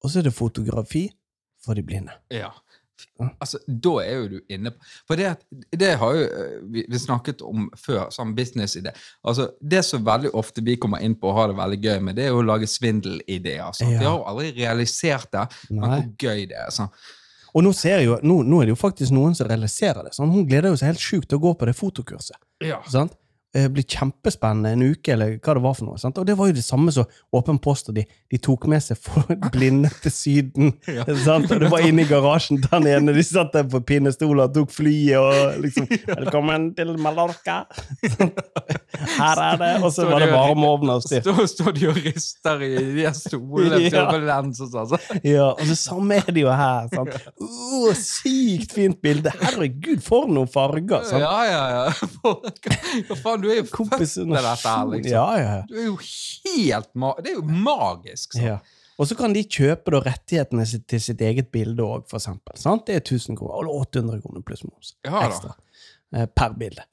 og 0.03 0.09
så 0.11 0.21
er 0.21 0.29
det 0.29 0.33
fotografi 0.35 1.07
for 1.63 1.77
de 1.77 1.83
blinde. 1.85 2.15
Ja. 2.33 2.49
Altså, 3.39 3.59
da 3.67 3.93
er 4.03 4.13
jo 4.15 4.27
du 4.31 4.53
inne 4.53 4.71
på 4.73 4.91
For 5.09 5.19
det, 5.19 5.31
det 5.79 5.91
har 6.01 6.15
jo 6.17 6.23
eh, 6.25 6.53
vi, 6.73 6.83
vi 6.89 6.99
snakket 7.01 7.41
om 7.45 7.67
før, 7.79 8.07
sånn 8.13 8.33
businessidé. 8.37 8.93
Altså, 9.27 9.49
det 9.59 9.83
som 9.87 10.05
veldig 10.05 10.33
ofte 10.39 10.63
vi 10.65 10.77
kommer 10.81 11.03
inn 11.03 11.17
på 11.19 11.31
og 11.31 11.37
har 11.39 11.51
det 11.51 11.57
veldig 11.59 11.79
gøy 11.83 11.99
med, 12.05 12.17
det 12.19 12.27
er 12.27 12.31
jo 12.33 12.41
å 12.41 12.47
lage 12.47 12.69
svindelideer. 12.69 13.73
sant? 13.73 13.95
Ja. 13.95 13.99
Vi 13.99 14.07
har 14.07 14.17
jo 14.17 14.29
aldri 14.31 14.53
realisert 14.57 15.31
det, 15.33 15.47
men 15.71 15.83
Nei. 15.83 15.99
hvor 15.99 16.29
gøy 16.29 16.47
det 16.51 16.61
er. 16.65 16.71
sånn. 16.73 16.93
Og 17.53 17.65
nå 17.65 17.73
ser 17.77 17.99
jeg 18.01 18.07
jo, 18.07 18.15
nå, 18.25 18.39
nå 18.49 18.61
er 18.61 18.69
det 18.69 18.73
jo 18.73 18.79
faktisk 18.81 19.13
noen 19.13 19.35
som 19.37 19.49
realiserer 19.49 20.07
det. 20.07 20.15
Sånn. 20.17 20.31
Hun 20.33 20.47
gleder 20.49 20.73
jo 20.73 20.79
seg 20.79 20.93
helt 20.93 21.03
sjukt 21.03 21.29
til 21.29 21.37
å 21.37 21.43
gå 21.43 21.53
på 21.59 21.69
det 21.69 21.75
fotokurset. 21.77 22.39
Ja. 22.65 22.79
Sant? 22.89 23.13
Det 23.53 23.67
blir 23.69 23.85
kjempespennende 23.85 24.71
en 24.73 24.81
uke, 24.93 25.13
eller 25.13 25.35
hva 25.37 25.53
det 25.53 25.61
var 25.61 25.75
for 25.77 25.85
noe. 25.85 25.99
Sant? 26.01 26.17
Og 26.17 26.25
det 26.25 26.33
var 26.39 26.49
jo 26.49 26.55
det 26.57 26.63
samme 26.65 26.89
som 26.95 27.05
Åpen 27.33 27.59
post, 27.61 27.91
og 27.91 27.97
de, 27.99 28.03
de 28.33 28.39
tok 28.41 28.65
med 28.71 28.81
seg 28.81 28.97
for 28.97 29.29
blinde 29.53 29.91
til 30.03 30.13
Syden. 30.13 30.73
Ja. 30.93 31.05
Sant? 31.23 31.49
Og 31.53 31.61
det 31.63 31.69
var 31.71 31.81
inne 31.85 32.03
i 32.03 32.09
garasjen 32.09 32.59
den 32.61 32.85
ene. 32.89 33.13
De 33.15 33.23
satt 33.25 33.53
der 33.55 33.65
på 33.69 33.79
pinnestoler 33.87 34.45
og 34.47 34.53
tok 34.55 34.73
flyet 34.73 35.17
og 35.17 35.61
liksom 35.63 35.87
'Velkommen 36.09 36.67
til 36.77 36.93
Mallorca'. 37.01 37.63
Her 39.17 39.41
er 39.41 39.57
det. 39.61 39.71
Og 39.83 39.91
så 39.93 40.05
var 40.09 40.21
det 40.21 40.29
varmeovner 40.31 40.99
og 40.99 41.05
styr. 41.05 41.25
Står, 41.53 41.71
de 41.77 41.87
og 41.89 41.97
rister 42.05 42.61
i 42.65 42.71
de 42.97 43.07
stolene 43.17 43.79
Ja. 43.83 44.05
til 44.13 44.29
og 44.29 44.53
sånn. 44.57 44.87
så. 44.93 44.99
Ja, 45.25 45.47
og 45.53 45.63
så 45.69 45.75
samme 45.77 46.19
er 46.21 46.29
det 46.33 46.43
jo 46.45 46.51
her. 46.53 46.89
Sant? 46.93 47.17
Uh, 47.41 47.89
sykt 47.97 48.73
fint 48.77 48.99
bilde! 49.03 49.33
Herregud, 49.41 50.01
for 50.05 50.29
noen 50.31 50.49
farger! 50.51 51.03
Sant? 51.09 51.23
Ja, 51.23 51.43
ja, 51.49 51.63
ja. 51.77 52.09
For, 52.19 52.41
hva 53.09 53.17
faen, 53.19 53.42
du 53.43 53.49
er 53.51 53.59
jo 53.61 53.65
født 53.67 53.97
til 53.99 54.31
dette 54.31 54.53
her, 54.63 54.85
liksom. 54.93 55.11
Ja, 55.11 55.25
ja. 55.39 55.57
Du 55.69 55.75
er 55.77 55.89
jo 55.89 55.97
helt 55.99 56.89
ma 56.95 57.13
Det 57.19 57.33
er 57.33 57.37
jo 57.41 57.45
magisk. 57.67 58.39
ja. 58.39 58.61
Og 59.01 59.07
så 59.09 59.15
kan 59.17 59.33
de 59.33 59.41
kjøpe 59.49 59.89
da 59.95 60.03
rettighetene 60.05 60.63
til 60.87 61.01
sitt 61.01 61.21
eget 61.25 61.47
bilde 61.53 61.81
òg, 61.81 62.03
for 62.09 62.19
eksempel. 62.19 62.53
Sant? 62.61 62.85
Det 62.87 62.93
er 62.99 63.01
1000 63.01 63.39
kroner, 63.39 63.63
eller 63.63 63.87
800 63.89 64.21
kroner 64.21 64.43
pluss 64.45 64.61
moms. 64.67 64.91
Ja. 65.07 65.23
Ekstra. 65.25 65.55
Eh, 66.13 66.27
per 66.29 66.53
bilde. 66.59 66.85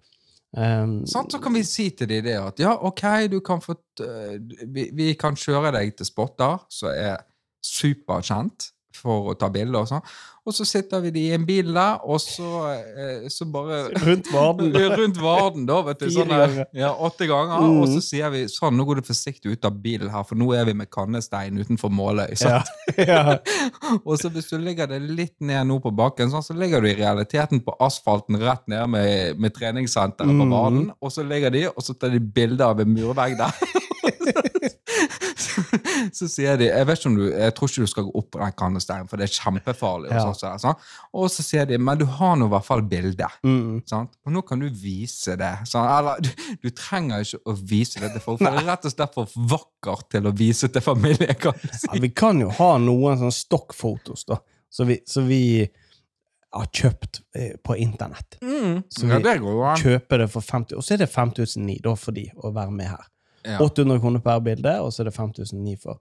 Um, 0.50 1.04
Sant, 1.06 1.30
så 1.30 1.38
kan 1.38 1.54
vi 1.54 1.60
si 1.62 1.90
til 1.94 2.08
de 2.10 2.16
det 2.26 2.32
at 2.34 2.58
ja, 2.58 2.72
ok, 2.74 3.04
du 3.30 3.36
kan 3.46 3.60
få 3.62 3.76
øh, 4.02 4.32
vi, 4.74 4.88
vi 4.98 5.12
kan 5.14 5.36
kjøre 5.38 5.70
deg 5.76 5.92
til 5.94 6.08
spotter 6.08 6.64
som 6.74 6.90
er 6.90 7.20
superkjent 7.62 8.72
for 8.96 9.32
å 9.32 9.38
ta 9.38 9.50
bilder 9.52 9.84
og 9.84 9.90
sånn, 9.90 10.04
og 10.40 10.54
så 10.56 10.64
sitter 10.64 11.02
vi 11.04 11.10
de 11.12 11.22
i 11.28 11.32
en 11.36 11.42
bil 11.44 11.68
der, 11.76 11.98
og 12.08 12.16
så, 12.22 12.48
eh, 12.72 13.26
så 13.28 13.44
bare 13.52 13.82
rundt 14.06 14.30
Varden. 14.32 14.72
Rundt 15.00 15.18
Varden, 15.20 15.66
da, 15.68 15.80
vet 15.84 16.00
du. 16.00 16.08
Sånn, 16.14 16.32
ja, 16.76 16.90
åtte 16.96 17.28
ganger. 17.28 17.60
Mm. 17.60 17.80
Og 17.82 17.92
så 17.92 18.00
sier 18.04 18.32
vi 18.32 18.46
sånn, 18.50 18.74
nå 18.78 18.86
går 18.88 19.00
du 19.00 19.10
forsiktig 19.10 19.52
ut 19.52 19.68
av 19.68 19.76
bilen 19.84 20.08
her, 20.12 20.24
for 20.26 20.40
nå 20.40 20.48
er 20.56 20.64
vi 20.70 20.74
med 20.80 20.90
kannestein 20.92 21.60
utenfor 21.60 21.92
Måløy. 21.92 22.32
Ja. 22.40 22.62
ja. 23.10 23.36
Og 24.00 24.16
så 24.20 24.32
hvis 24.32 24.48
du 24.48 24.56
ligger 24.62 24.88
det 24.90 25.02
litt 25.04 25.36
ned 25.44 25.68
nå 25.68 25.76
på 25.84 25.92
bakken, 25.94 26.32
sånn, 26.32 26.46
så 26.46 26.56
ligger 26.56 26.80
du 26.80 26.88
i 26.90 26.96
realiteten 26.98 27.60
på 27.66 27.76
asfalten 27.84 28.40
rett 28.40 28.64
ned 28.72 28.88
med, 28.96 29.38
med 29.40 29.54
treningssenteret 29.56 30.32
på 30.32 30.40
Varden, 30.40 30.56
banen, 30.56 30.90
og 31.04 31.12
så 31.12 31.26
ligger 31.26 31.52
de, 31.52 31.66
og 31.70 31.84
så 31.84 31.94
tar 31.94 32.16
de 32.16 32.20
bilder 32.20 32.72
av 32.72 32.80
en 32.80 32.96
murvegg 32.96 33.36
der. 33.38 33.79
Så, 36.16 36.28
sier 36.30 36.56
de 36.60 36.66
Jeg 36.68 36.86
vet 36.88 36.98
ikke 37.00 37.10
om 37.10 37.16
du, 37.18 37.24
jeg 37.30 37.54
tror 37.56 37.70
ikke 37.70 37.84
du 37.86 37.90
skal 37.92 38.06
gå 38.06 38.12
opp 38.20 38.28
på 38.34 38.40
den 38.42 38.54
kannesteinen, 38.58 39.08
for 39.10 39.20
det 39.20 39.26
er 39.28 39.34
kjempefarlig. 39.36 40.10
Og, 40.10 40.36
Ja. 40.40 40.56
sånn, 40.58 40.76
og 41.14 41.26
så 41.32 41.44
sier 41.46 41.66
de 41.66 41.78
men 41.78 41.98
du 41.98 42.04
har 42.06 42.36
nå 42.36 42.46
i 42.48 42.54
hvert 42.54 42.66
fall 42.66 42.82
bilde. 42.82 43.28
Mm. 43.44 43.82
Og 43.92 44.32
nå 44.34 44.42
kan 44.46 44.60
du 44.62 44.68
vise 44.68 45.36
det. 45.40 45.52
Sånn. 45.70 45.86
Eller, 45.86 46.20
du, 46.24 46.30
du 46.62 46.70
trenger 46.70 47.24
ikke 47.26 47.42
å 47.44 47.56
vise 47.56 48.00
det 48.00 48.12
til 48.14 48.24
folk, 48.24 48.40
for 48.42 48.50
det 48.56 48.64
er 48.64 48.70
rett 48.72 48.88
og 48.88 48.94
slett 48.96 49.14
for 49.14 49.36
vakkert 49.54 50.10
til 50.16 50.26
å 50.30 50.34
vise 50.36 50.68
til 50.72 50.84
familie. 50.84 51.34
kan 51.40 51.54
si. 51.70 51.86
Ja, 51.90 52.00
vi 52.00 52.10
kan 52.14 52.40
jo 52.40 52.50
ha 52.60 52.72
noen 52.82 53.20
sånne 53.20 53.34
stokkfotos, 53.36 54.26
da, 54.28 54.40
så 54.70 54.86
vi, 54.88 55.00
så 55.06 55.22
vi 55.26 55.42
har 56.50 56.66
kjøpt 56.74 57.20
eh, 57.38 57.52
på 57.62 57.76
internett. 57.78 58.38
Mm. 58.42 58.82
Så 58.90 59.06
ja, 59.06 59.16
vi 59.18 59.22
det 59.22 59.36
går 59.42 59.52
jo. 59.54 59.66
Kjøper 59.84 60.24
det 60.24 60.28
for 60.32 60.42
50 60.42 60.74
Og 60.80 60.82
så 60.82 60.96
er 60.96 61.04
det 61.04 61.10
5009 61.12 61.76
da 61.84 61.92
for 61.94 62.16
de 62.16 62.24
å 62.34 62.50
være 62.54 62.74
med 62.74 62.90
her. 62.90 63.04
Ja. 63.44 63.60
800 63.64 64.00
kroner 64.02 64.22
per 64.24 64.42
bilde, 64.44 64.74
og 64.82 64.92
så 64.92 65.02
er 65.02 65.10
det 65.10 65.16
5009 65.16 65.76
for 65.80 66.00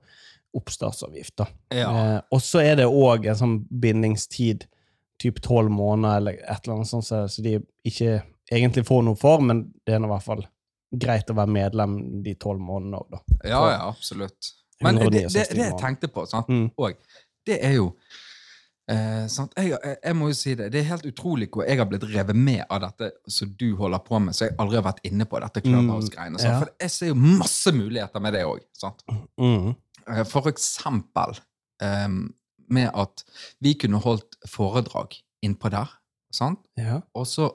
oppstartsavgift. 0.57 1.35
da. 1.37 1.47
Ja. 1.75 1.89
Eh, 1.89 2.19
og 2.31 2.41
så 2.41 2.63
er 2.65 2.79
det 2.79 2.89
òg 2.89 3.27
en 3.29 3.39
sånn 3.39 3.57
bindingstid, 3.69 4.65
typ 5.19 5.41
tolv 5.43 5.71
måneder, 5.71 6.17
eller 6.17 6.39
et 6.39 6.63
eller 6.63 6.79
annet 6.79 6.89
sånt, 6.89 7.07
så 7.07 7.25
så 7.27 7.43
de 7.43 7.57
ikke 7.85 8.21
egentlig 8.51 8.85
får 8.87 9.03
noe 9.05 9.19
for, 9.19 9.43
men 9.43 9.67
det 9.85 9.95
er 9.95 10.01
nå 10.01 10.09
i 10.09 10.13
hvert 10.13 10.25
fall 10.25 10.45
greit 10.89 11.29
å 11.29 11.35
være 11.37 11.53
medlem 11.53 11.99
de 12.25 12.33
tolv 12.39 12.63
månedene 12.65 13.01
òg, 13.03 13.11
da. 13.13 13.19
ja, 13.43 13.59
ja, 13.75 13.81
absolutt. 13.91 14.55
Men 14.81 14.95
det, 14.95 15.27
det, 15.27 15.43
det 15.51 15.65
jeg 15.65 15.75
tenkte 15.79 16.07
på, 16.07 16.23
sant? 16.29 16.47
Mm. 16.47 16.69
og 16.79 16.95
det 17.45 17.59
er 17.65 17.75
jo 17.75 17.91
eh, 18.89 19.27
sant? 19.31 19.53
Jeg, 19.57 19.77
jeg, 19.77 20.15
må 20.17 20.31
jo 20.31 20.37
si 20.37 20.55
det. 20.59 20.71
Det 20.73 20.81
er 20.81 20.89
helt 20.91 21.07
utrolig 21.09 21.49
hvor 21.53 21.67
jeg 21.67 21.79
har 21.79 21.87
blitt 21.89 22.07
revet 22.09 22.37
med 22.37 22.63
av 22.67 22.81
dette 22.87 23.11
som 23.29 23.51
du 23.59 23.69
holder 23.79 24.01
på 24.05 24.21
med, 24.23 24.37
så 24.37 24.47
jeg 24.47 24.57
aldri 24.61 24.79
har 24.79 24.87
vært 24.89 25.05
inne 25.09 25.27
på 25.29 25.41
dette 25.43 25.63
Clubhouse-greiene. 25.65 26.41
sant? 26.41 26.49
ja. 26.49 26.57
For 26.63 26.73
jeg 26.85 26.95
ser 26.95 27.13
jo 27.13 27.19
masse 27.21 27.73
muligheter 27.75 28.25
med 28.25 28.37
det 28.37 28.43
òg. 28.49 28.65
Mm. 29.39 29.71
For 30.29 30.49
eksempel 30.51 31.37
eh, 31.83 32.09
med 32.69 32.91
at 32.93 33.25
vi 33.63 33.75
kunne 33.79 34.01
holdt 34.03 34.39
foredrag 34.49 35.17
innpå 35.45 35.71
der. 35.73 35.89
Sant? 36.33 36.61
Ja. 36.77 37.01
Og 37.17 37.25
så 37.29 37.47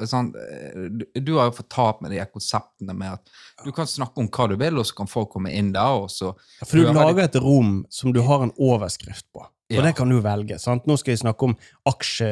eh, 0.00 0.88
du, 0.90 1.06
du 1.14 1.32
har 1.38 1.48
jo 1.48 1.58
fortalt 1.60 2.02
meg 2.04 2.14
de 2.14 2.24
konseptene 2.32 2.96
med 2.96 3.16
at 3.18 3.32
du 3.64 3.72
kan 3.76 3.88
snakke 3.88 4.20
om 4.22 4.28
hva 4.32 4.48
du 4.50 4.56
vil, 4.60 4.80
og 4.80 4.88
så 4.88 4.98
kan 5.00 5.10
folk 5.10 5.32
komme 5.34 5.52
inn 5.56 5.72
der, 5.76 6.02
og 6.04 6.10
så 6.12 6.34
For 6.64 6.80
du 6.80 6.92
lager 6.92 7.24
et 7.26 7.40
rom 7.40 7.80
som 7.92 8.14
du 8.16 8.22
har 8.26 8.44
en 8.44 8.54
overskrift 8.58 9.28
på. 9.34 9.44
Og 9.70 9.76
Ja. 9.76 9.82
det 9.82 9.94
kan 9.96 10.08
du 10.08 10.20
velge. 10.20 10.58
sant? 10.58 10.86
Nå 10.86 10.96
skal 10.98 11.12
jeg 11.12 11.20
snakke 11.20 11.42
om 11.46 11.56
aksje, 11.86 12.26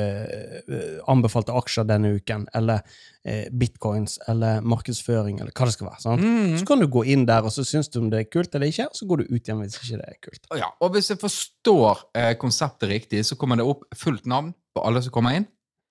eh, 0.69 1.01
anbefalte 1.09 1.55
aksjer 1.55 1.87
denne 1.87 2.17
uken, 2.19 2.47
eller 2.55 2.81
eh, 3.25 3.49
bitcoins, 3.53 4.19
eller 4.29 4.61
markedsføring, 4.61 5.41
eller 5.41 5.53
hva 5.53 5.67
det 5.69 5.75
skal 5.75 5.89
være. 5.89 6.01
sant? 6.01 6.21
Mm. 6.23 6.57
Så 6.59 6.67
kan 6.67 6.81
du 6.81 6.87
gå 6.89 7.05
inn 7.07 7.27
der, 7.27 7.43
og 7.45 7.51
så 7.55 7.65
syns 7.65 7.89
du 7.93 8.01
om 8.01 8.11
det 8.11 8.21
er 8.21 8.31
kult 8.31 8.55
eller 8.55 8.67
ikke, 8.67 8.87
og 8.89 8.95
så 8.95 9.07
går 9.09 9.17
du 9.19 9.25
ut 9.35 9.43
igjen 9.43 9.61
hvis 9.63 9.77
ikke 9.79 9.99
det 10.01 10.09
er 10.09 10.19
kult. 10.23 10.47
Ja, 10.59 10.71
og 10.81 10.93
hvis 10.95 11.09
jeg 11.11 11.19
forstår 11.19 12.05
eh, 12.15 12.35
konseptet 12.35 12.89
riktig, 12.89 13.25
så 13.25 13.37
kommer 13.37 13.57
det 13.57 13.67
opp 13.67 13.85
fullt 13.95 14.27
navn 14.27 14.55
på 14.75 14.85
alle 14.85 15.03
som 15.03 15.13
kommer 15.13 15.37
inn. 15.37 15.47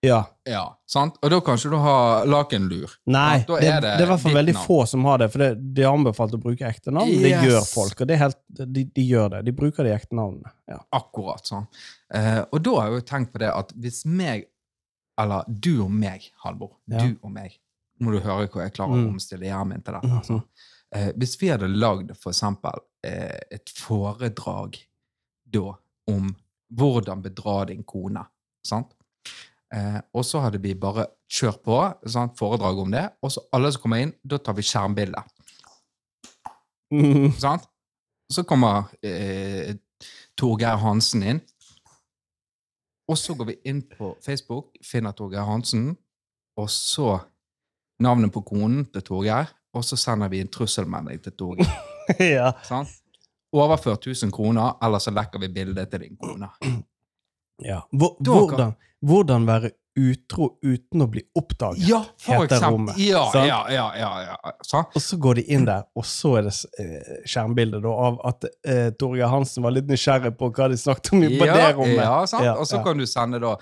Ja. 0.06 0.20
Ja, 0.46 0.78
sant? 0.86 1.16
Og 1.26 1.32
da 1.34 1.40
kan 1.42 1.58
ikke 1.58 1.72
du 1.74 1.78
ha 1.82 2.24
lakenlur. 2.30 2.92
Nei, 3.10 3.40
det, 3.48 3.56
er 3.66 3.82
det 3.82 3.90
er 3.96 4.04
i 4.04 4.10
hvert 4.12 4.22
fall 4.22 4.36
veldig 4.38 4.54
navn. 4.54 4.66
få 4.68 4.78
som 4.88 5.06
har 5.10 5.18
det, 5.24 5.28
for 5.34 5.42
det, 5.42 5.48
det 5.74 5.84
er 5.84 5.90
anbefalt 5.90 6.36
å 6.38 6.40
bruke 6.44 6.68
ekte 6.70 6.94
navn. 6.94 7.10
Det 7.24 7.32
gjør 7.34 7.66
folk, 7.66 8.02
og 8.04 8.08
det 8.08 8.14
er 8.16 8.22
helt, 8.28 8.38
de, 8.62 8.84
de 8.94 9.06
gjør 9.10 9.32
det. 9.34 9.40
De 9.50 9.54
bruker 9.58 9.84
de 9.88 9.96
ekte 9.96 10.16
navnene. 10.20 10.52
Ja. 10.70 10.78
Akkurat 11.00 11.50
sånn. 11.50 11.66
Eh, 12.14 12.44
og 12.52 12.62
da 12.68 12.76
har 12.78 12.92
jeg 12.92 13.02
jo 13.02 13.08
tenkt 13.10 13.34
på 13.34 13.42
det 13.42 13.50
at 13.52 13.74
hvis 13.74 14.04
meg, 14.06 14.46
eller 15.18 15.50
du 15.50 15.72
og 15.88 15.92
meg, 15.92 16.30
Halvor, 16.46 16.76
Ja. 16.94 17.02
du 17.02 17.18
og 17.26 17.32
meg, 17.34 17.58
nå 18.00 18.06
må 18.06 18.14
du 18.14 18.20
høre 18.22 18.46
hvor 18.54 18.62
jeg 18.62 18.76
klarer 18.78 18.94
å 18.94 19.02
Mm. 19.02 19.10
omstille 19.16 19.50
hjernen 19.50 19.74
min 19.74 19.82
til 19.82 19.98
dette. 19.98 20.14
altså. 20.22 20.44
Eh, 20.94 21.12
hvis 21.18 21.34
vi 21.42 21.50
hadde 21.50 21.68
lagd 21.74 22.14
for 22.16 22.30
eksempel 22.32 22.78
eh, 23.04 23.40
et 23.52 23.66
foredrag 23.76 24.78
da 25.50 25.74
om 26.08 26.30
hvordan 26.72 27.22
bedra 27.26 27.66
din 27.66 27.82
kone, 27.84 28.22
sant? 28.64 28.94
Eh, 29.74 30.00
og 30.16 30.24
så 30.26 30.40
hadde 30.40 30.62
vi 30.64 30.74
bare 30.80 31.06
kjørt 31.28 31.60
på, 31.66 31.78
sant? 32.08 32.38
foredrag 32.40 32.78
om 32.80 32.92
det, 32.92 33.04
og 33.22 33.32
så 33.34 33.42
alle 33.54 33.72
som 33.76 33.82
kommer 33.84 34.06
inn, 34.06 34.14
da 34.24 34.38
tar 34.40 34.56
vi 34.58 34.64
skjermbilde, 34.64 35.24
Mm. 36.92 37.34
sant? 37.36 37.66
Så 38.32 38.44
kommer 38.48 38.86
eh, 39.04 39.74
Torgeir 40.40 40.78
Hansen 40.80 41.24
inn, 41.24 41.42
og 43.12 43.18
så 43.20 43.36
går 43.36 43.46
vi 43.50 43.56
inn 43.68 43.82
på 43.92 44.14
Facebook, 44.24 44.78
finner 44.84 45.12
Torgeir 45.12 45.44
Hansen, 45.48 45.98
og 46.58 46.70
så 46.72 47.18
navnet 48.00 48.32
på 48.32 48.42
konen 48.48 48.86
til 48.94 49.04
Torgeir, 49.04 49.52
og 49.76 49.84
så 49.84 49.98
sender 50.00 50.32
vi 50.32 50.40
en 50.40 50.48
trusselmelding 50.48 51.20
til 51.24 51.36
Torgeir. 51.36 51.76
ja. 52.38 52.54
Sant? 52.64 52.88
Overfør 53.52 53.96
1000 54.00 54.32
kroner, 54.32 54.78
eller 54.84 55.00
så 55.00 55.12
lekker 55.12 55.40
vi 55.44 55.48
bildet 55.60 55.90
til 55.92 56.04
din 56.06 56.18
kone. 56.20 56.48
Ja. 57.64 57.82
Hvor, 57.92 58.16
hvordan, 58.22 58.76
hvordan 59.02 59.46
være 59.48 59.72
utro 59.98 60.52
uten 60.62 61.02
å 61.02 61.08
bli 61.10 61.24
oppdaget? 61.34 61.88
Ja, 61.90 62.04
for 62.22 62.44
heter 62.44 62.60
eksempel. 62.60 62.76
rommet, 62.76 62.98
Ja, 63.02 63.24
sant? 63.34 63.48
ja, 63.50 63.64
ja, 63.74 63.86
ja, 63.98 64.10
ja. 64.28 64.52
Sant? 64.62 64.92
Og 64.94 65.02
så 65.02 65.18
går 65.18 65.40
de 65.40 65.46
inn 65.56 65.66
der, 65.66 65.88
og 65.98 66.06
så 66.06 66.36
er 66.38 66.46
det 66.46 66.54
eh, 66.84 67.16
skjermbildet 67.26 67.82
da, 67.82 67.94
av 68.06 68.20
at 68.30 68.46
eh, 68.46 68.92
Torgeir 68.94 69.32
Hansen 69.34 69.66
var 69.66 69.74
litt 69.74 69.90
nysgjerrig 69.90 70.36
på 70.38 70.52
hva 70.54 70.68
de 70.70 70.78
snakket 70.78 71.10
om 71.18 71.26
i 71.26 71.32
på 71.40 71.48
det 71.50 71.66
rommet. 71.80 72.04
ja, 72.04 72.20
sant? 72.30 72.46
Ja, 72.46 72.54
Og 72.62 72.70
så 72.70 72.78
ja. 72.78 72.84
kan 72.86 73.02
du 73.02 73.08
sende 73.10 73.42
da 73.42 73.56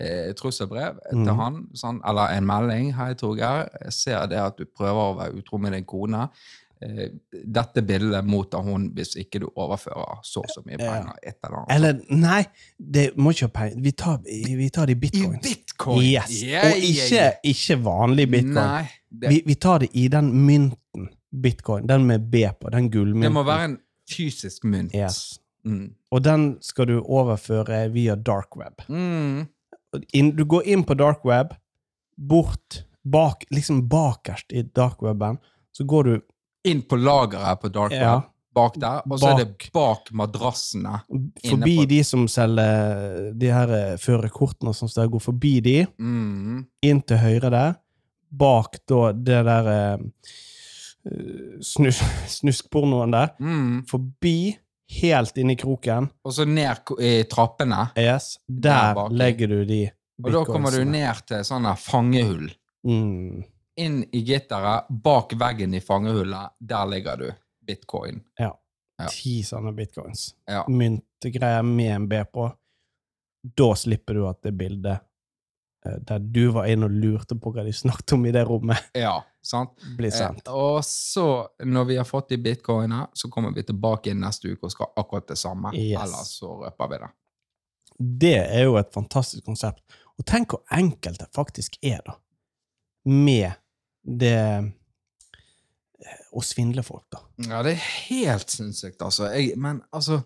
eh, 0.00 0.32
trusselbrev 0.38 0.96
til 1.12 1.34
han, 1.42 1.60
sånn, 1.76 2.00
eller 2.08 2.38
en 2.38 2.48
melding. 2.48 2.94
'Hei, 2.96 3.12
Torgeir. 3.20 3.68
Jeg 3.84 3.92
ser 3.92 4.26
det 4.32 4.40
at 4.40 4.56
du 4.56 4.64
prøver 4.64 5.02
å 5.10 5.18
være 5.20 5.36
utro 5.42 5.60
med 5.60 5.76
din 5.76 5.84
kone.' 5.84 6.30
Eh, 6.82 7.08
dette 7.44 7.82
bildet 7.82 8.24
mottar 8.26 8.62
hun 8.66 8.88
hvis 8.96 9.14
ikke 9.20 9.42
du 9.42 9.48
overfører 9.50 10.22
så 10.26 10.42
og 10.42 10.50
så 10.50 10.62
mye 10.66 10.80
penger. 10.80 11.12
Et 11.22 11.36
eller 11.36 11.58
annet. 11.60 11.74
Eller, 11.76 12.00
nei, 12.22 12.42
det 12.76 13.04
må 13.16 13.34
ikke 13.34 13.48
ha 13.48 13.54
penger. 13.60 13.82
Vi 13.84 13.92
tar, 14.02 14.18
vi 14.26 14.68
tar 14.74 14.90
det 14.90 14.96
i 14.96 14.98
I 14.98 15.00
bitcoin! 15.02 16.02
Yes. 16.02 16.34
Yeah, 16.42 16.66
og 16.66 16.88
ikke, 16.88 17.08
yeah. 17.14 17.32
ikke 17.52 17.78
vanlig 17.84 18.28
bitcoin. 18.30 18.56
Nei, 18.56 18.84
det, 19.10 19.30
Vi, 19.30 19.40
vi 19.46 19.58
tar 19.66 19.84
det 19.84 19.92
i 19.92 20.08
den 20.12 20.32
mynten 20.46 21.08
bitcoin, 21.42 21.86
den 21.88 22.06
med 22.06 22.28
B 22.30 22.44
på, 22.60 22.70
den 22.74 22.90
gullmynten. 22.90 23.28
det 23.28 23.32
må 23.32 23.46
være 23.46 23.70
en 23.70 23.78
fysisk 24.10 24.66
mynt. 24.68 24.94
Yes. 24.96 25.38
Mm. 25.64 25.92
Og 26.10 26.24
den 26.24 26.56
skal 26.60 26.90
du 26.90 26.98
overføre 27.00 27.86
via 27.94 28.16
dark 28.16 28.56
web. 28.58 28.82
Mm. 28.88 29.46
Du 30.36 30.44
går 30.48 30.66
inn 30.66 30.84
på 30.84 30.96
dark 30.98 31.24
web, 31.24 31.54
bort, 32.16 32.82
bak, 33.04 33.44
liksom 33.50 33.86
bakerst 33.88 34.52
i 34.52 34.62
dark 34.62 35.02
weben, 35.02 35.38
så 35.72 35.84
går 35.88 36.04
du 36.04 36.20
Inn 36.64 36.82
på 36.82 36.96
lageret 36.96 37.60
på 37.60 37.68
Dark 37.72 37.90
Web, 37.92 38.00
Ja. 38.02 38.22
bak 38.54 38.74
der, 38.78 39.00
og 39.10 39.18
så 39.18 39.32
er 39.32 39.44
det 39.44 39.70
Bak. 39.72 40.10
madrassene. 40.12 41.00
forbi 41.48 41.76
på- 41.78 41.88
de 41.88 42.02
som 42.04 42.26
selger 42.28 43.32
de 43.38 43.46
her 43.50 43.70
eh, 43.72 43.96
førerkortene 43.96 44.68
og 44.68 44.74
sånn, 44.74 44.88
så 44.92 45.08
går 45.10 45.20
forbi 45.20 45.60
de, 45.62 45.86
Mm. 45.98 46.66
inn 46.82 47.00
til 47.02 47.16
høyre 47.16 47.50
der, 47.50 47.74
bak 48.30 48.76
da 48.86 49.12
det 49.12 49.44
der 49.44 49.66
eh, 49.68 49.98
snus, 51.60 51.98
snuskpornoen 52.38 53.10
der, 53.12 53.30
Mm. 53.40 53.84
forbi, 53.88 54.56
helt 55.02 55.38
inn 55.38 55.50
i 55.50 55.56
kroken, 55.56 56.10
Og 56.24 56.32
så 56.32 56.46
ned 56.46 56.76
i 57.00 57.24
trappene. 57.24 57.90
yes, 57.96 58.38
Der 58.48 58.94
der 58.94 59.08
legger 59.10 59.48
du 59.48 59.64
de 59.64 59.90
Og 60.24 60.30
da 60.32 60.44
kommer 60.44 60.70
du 60.70 60.84
ned 60.84 61.26
til 61.26 61.38
sånne 61.38 61.76
fangehull. 61.78 62.50
Mm. 62.86 63.42
Inn 63.80 64.02
i 64.12 64.20
gitteret, 64.26 64.90
bak 64.90 65.32
veggen 65.40 65.74
i 65.74 65.80
fangehullet, 65.80 66.58
der 66.60 66.90
ligger 66.90 67.16
du. 67.16 67.30
Bitcoin. 67.66 68.20
Ja. 68.38 68.52
Ti 69.08 69.40
sånne 69.46 69.72
bitcoins. 69.74 70.34
Ja. 70.46 70.64
Myntegreier 70.68 71.62
med 71.66 71.94
en 71.94 72.08
B 72.10 72.20
på. 72.24 72.50
Da 73.42 73.72
slipper 73.78 74.18
du 74.18 74.26
at 74.28 74.42
det 74.44 74.52
bildet 74.58 75.00
eh, 75.86 75.98
der 76.06 76.22
du 76.22 76.44
var 76.54 76.68
inne 76.70 76.86
og 76.86 76.94
lurte 76.94 77.38
på 77.38 77.54
hva 77.54 77.64
de 77.66 77.72
snakket 77.74 78.14
om 78.18 78.26
i 78.28 78.34
det 78.34 78.44
rommet, 78.46 78.90
ja 78.94 79.16
sant? 79.42 79.82
blir 79.96 80.10
sendt. 80.10 80.46
Eh, 80.46 80.54
og 80.54 80.84
så, 80.84 81.48
når 81.64 81.84
vi 81.84 81.96
har 81.96 82.04
fått 82.04 82.28
de 82.28 82.38
bitcoinene, 82.38 83.06
så 83.12 83.30
kommer 83.30 83.50
vi 83.50 83.64
tilbake 83.66 84.12
inn 84.12 84.22
neste 84.22 84.52
uke 84.52 84.68
og 84.68 84.74
skal 84.74 84.92
akkurat 84.96 85.28
det 85.28 85.38
samme. 85.40 85.74
Yes. 85.76 85.98
Ellers 86.04 86.36
så 86.38 86.54
røper 86.62 86.92
vi 86.92 87.00
det. 87.02 87.10
Det 88.22 88.36
er 88.38 88.66
jo 88.66 88.78
et 88.80 88.92
fantastisk 88.94 89.44
konsept. 89.46 89.82
Og 90.18 90.26
tenk 90.28 90.54
hvor 90.54 90.62
enkelt 90.72 91.20
det 91.20 91.28
faktisk 91.34 91.78
er, 91.82 92.00
da. 92.06 92.16
Med 93.04 93.58
det 94.02 94.72
Å 96.34 96.40
svindle 96.42 96.82
folk, 96.82 97.04
da. 97.14 97.20
Ja, 97.46 97.60
det 97.62 97.76
er 97.76 97.82
helt 98.08 98.50
sinnssykt, 98.50 99.02
altså. 99.04 99.28
Jeg, 99.30 99.52
men 99.60 99.78
altså 99.94 100.16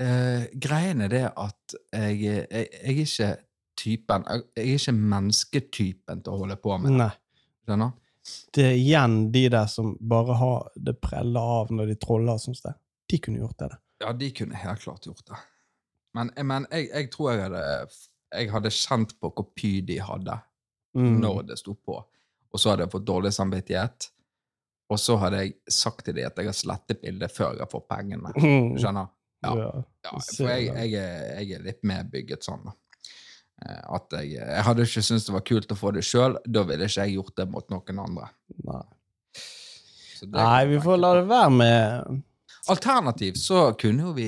eh, 0.00 0.48
Greien 0.58 1.04
er 1.04 1.12
det 1.12 1.20
at 1.28 1.76
jeg, 1.94 2.16
jeg, 2.24 2.46
jeg 2.50 2.66
er 2.82 2.98
ikke 3.04 3.28
typen 3.80 4.24
Jeg 4.26 4.64
er 4.64 4.72
ikke 4.74 4.94
mennesketypen 4.96 6.24
til 6.24 6.34
å 6.34 6.40
holde 6.42 6.56
på 6.60 6.74
med 6.82 6.98
det. 6.98 7.10
Skjønner? 7.68 7.94
Det 8.56 8.66
er 8.72 8.76
igjen 8.80 9.14
de 9.32 9.44
der 9.54 9.70
som 9.70 9.94
bare 10.00 10.34
har 10.40 10.66
det 10.76 10.96
preller 11.02 11.54
av 11.62 11.70
når 11.72 11.92
de 11.92 11.96
troller 12.02 12.34
og 12.34 12.42
sånt. 12.42 12.60
der. 12.66 12.74
De 13.10 13.18
kunne 13.22 13.40
gjort 13.40 13.58
det. 13.62 13.70
da. 13.72 13.78
Ja, 14.02 14.12
de 14.16 14.28
kunne 14.34 14.58
helt 14.60 14.82
klart 14.82 15.06
gjort 15.08 15.22
det. 15.30 15.38
Men, 16.18 16.32
men 16.42 16.66
jeg, 16.74 16.88
jeg 16.90 17.10
tror 17.14 17.30
jeg 17.32 17.44
hadde 17.46 17.64
Jeg 18.34 18.50
hadde 18.50 18.70
kjent 18.74 19.12
på 19.22 19.30
hvor 19.30 19.52
py 19.54 19.76
de 19.86 20.00
hadde 20.02 20.40
Mm. 20.90 21.20
når 21.22 21.44
det 21.46 21.54
sto 21.60 21.76
på. 21.78 22.00
Og 22.50 22.60
så 22.60 22.72
hadde 22.72 22.86
jeg 22.86 22.92
fått 22.94 23.06
dårlig 23.06 23.32
samvittighet. 23.36 24.10
Og 24.90 24.98
så 24.98 25.16
hadde 25.22 25.44
jeg 25.44 25.54
sagt 25.70 26.04
til 26.06 26.16
dem 26.18 26.26
at 26.26 26.38
jeg 26.40 26.50
har 26.50 26.56
slettet 26.58 27.00
bildet 27.02 27.32
før 27.34 27.58
jeg 27.60 27.70
fått 27.70 27.86
pengene. 27.90 28.32
Du 28.34 28.78
Skjønner? 28.80 29.10
Ja. 29.44 29.52
Ja. 30.04 30.18
For 30.34 30.50
jeg, 30.50 30.66
jeg, 30.68 30.94
er, 31.00 31.28
jeg 31.40 31.56
er 31.56 31.62
litt 31.64 31.84
mer 31.86 32.08
bygget 32.10 32.44
sånn. 32.44 32.66
Eh, 33.64 33.82
At 33.96 34.16
jeg, 34.18 34.34
jeg 34.40 34.64
hadde 34.66 34.84
ikke 34.88 35.04
syntes 35.04 35.28
det 35.28 35.36
var 35.36 35.44
kult 35.46 35.72
å 35.72 35.78
få 35.78 35.92
det 35.96 36.02
sjøl. 36.06 36.36
Da 36.44 36.64
ville 36.68 36.88
ikke 36.90 37.06
jeg 37.06 37.16
gjort 37.20 37.36
det 37.38 37.46
mot 37.52 37.70
noen 37.72 38.02
andre. 38.02 38.32
Nei. 38.66 38.82
Nei, 40.34 40.64
vi 40.68 40.80
får 40.84 40.98
la 41.00 41.14
det 41.16 41.22
være 41.30 41.52
med 41.54 42.18
Alternativt 42.68 43.38
så 43.40 43.70
kunne 43.80 44.02
jo 44.04 44.10
vi 44.12 44.26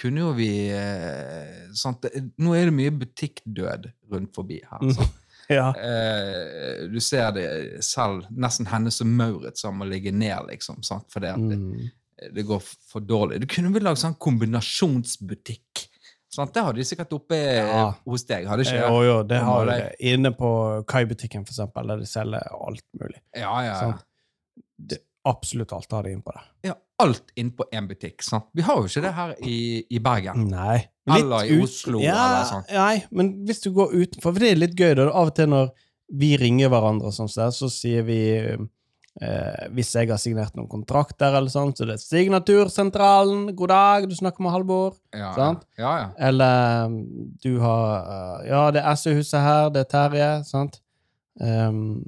Kunne 0.00 0.22
jo 0.22 0.30
vi 0.38 0.48
eh, 0.72 1.66
sant? 1.76 2.06
Nå 2.40 2.54
er 2.56 2.70
det 2.70 2.74
mye 2.78 2.94
butikkdød 3.02 3.90
rundt 4.12 4.32
forbi 4.36 4.62
her. 4.64 4.80
Mm. 4.80 4.94
sant? 4.96 5.18
Ja. 5.48 5.68
Eh, 5.78 6.86
du 6.90 6.98
ser 7.00 7.30
det 7.36 7.84
selv, 7.86 8.24
nesten 8.34 8.66
Hennes 8.66 9.00
og 9.00 9.06
Maurits 9.06 9.60
som 9.62 9.76
må 9.78 9.86
ligge 9.88 10.10
ned, 10.12 10.48
liksom. 10.50 10.82
Sant? 10.82 11.06
Fordi 11.12 11.28
at 11.32 11.38
det, 11.48 11.58
Mm. 11.58 11.90
det 12.34 12.46
går 12.48 12.60
for 12.62 13.00
dårlig. 13.00 13.40
Du 13.40 13.46
kunne 13.46 13.72
vel 13.72 13.82
lagd 13.86 13.98
sånn 14.00 14.16
kombinasjonsbutikk. 14.18 15.86
Sant? 16.28 16.52
Det 16.52 16.62
hadde 16.64 16.76
de 16.82 16.84
sikkert 16.84 17.12
oppe 17.16 17.36
eh, 17.38 17.62
Ja. 17.66 17.92
hos 18.04 18.24
deg, 18.24 18.46
hadde 18.46 18.64
ikke 18.66 18.80
Jo, 18.88 19.02
jo, 19.06 19.22
det 19.22 19.38
har 19.40 19.64
de. 19.66 19.78
Inne 20.00 20.32
på 20.36 20.84
Kai-butikken, 20.86 21.46
for 21.46 21.52
eksempel, 21.54 21.86
der 21.86 21.96
de 22.02 22.06
selger 22.10 22.42
alt 22.66 22.82
mulig. 23.00 23.20
Ja, 23.34 23.54
ja, 23.62 23.76
ja. 23.86 23.98
Det, 24.78 24.98
absolutt 25.26 25.72
alt 25.76 25.92
har 25.92 26.06
det 26.06 26.12
innpå 26.16 26.32
det. 26.36 26.44
Ja, 26.70 26.74
alt 27.02 27.32
innpå 27.36 27.66
én 27.74 27.88
butikk. 27.90 28.22
sant? 28.24 28.46
Vi 28.56 28.62
har 28.66 28.78
jo 28.80 28.86
ikke 28.88 29.02
det 29.04 29.12
her 29.16 29.34
i, 29.42 29.56
i 29.90 29.98
Bergen. 30.02 30.46
Nei. 30.52 30.78
Eller 31.10 31.44
i 31.46 31.56
ut- 31.58 31.66
Oslo, 31.66 32.00
ja, 32.02 32.14
eller 32.16 32.46
sånn. 32.50 32.64
Nei, 32.74 33.04
men 33.14 33.32
hvis 33.46 33.60
du 33.62 33.68
går 33.76 33.92
utenfor 33.94 34.32
For 34.32 34.42
det 34.42 34.48
er 34.54 34.62
litt 34.62 34.74
gøy, 34.78 34.94
da. 34.98 35.10
Av 35.10 35.28
og 35.30 35.36
til 35.38 35.50
når 35.52 35.68
vi 36.16 36.32
ringer 36.40 36.70
hverandre, 36.72 37.12
sånn, 37.14 37.28
så, 37.30 37.46
så 37.54 37.68
sier 37.70 38.02
vi 38.06 38.18
eh, 38.46 39.66
Hvis 39.74 39.92
jeg 39.96 40.10
har 40.10 40.18
signert 40.22 40.54
noen 40.58 40.68
kontrakter, 40.70 41.34
eller 41.38 41.50
sånn, 41.52 41.72
så 41.78 41.86
det 41.88 41.94
er 41.98 42.02
Signatursentralen, 42.02 43.48
god 43.56 43.68
dag, 43.72 44.08
du 44.10 44.14
snakker 44.18 44.42
med 44.46 44.52
Halvor. 44.54 44.94
Ja, 45.14 45.32
Sant? 45.36 45.64
ja, 45.78 45.92
ja. 46.02 46.08
Eller 46.28 46.86
um, 46.90 46.98
du 47.42 47.58
har 47.62 48.10
uh, 48.10 48.46
Ja, 48.48 48.64
det 48.74 48.82
er 48.82 48.98
SU-huset 48.98 49.40
her, 49.46 49.70
det 49.74 49.86
er 49.86 49.90
Terje, 49.94 50.30
sant? 50.48 50.80
Um, 51.40 52.00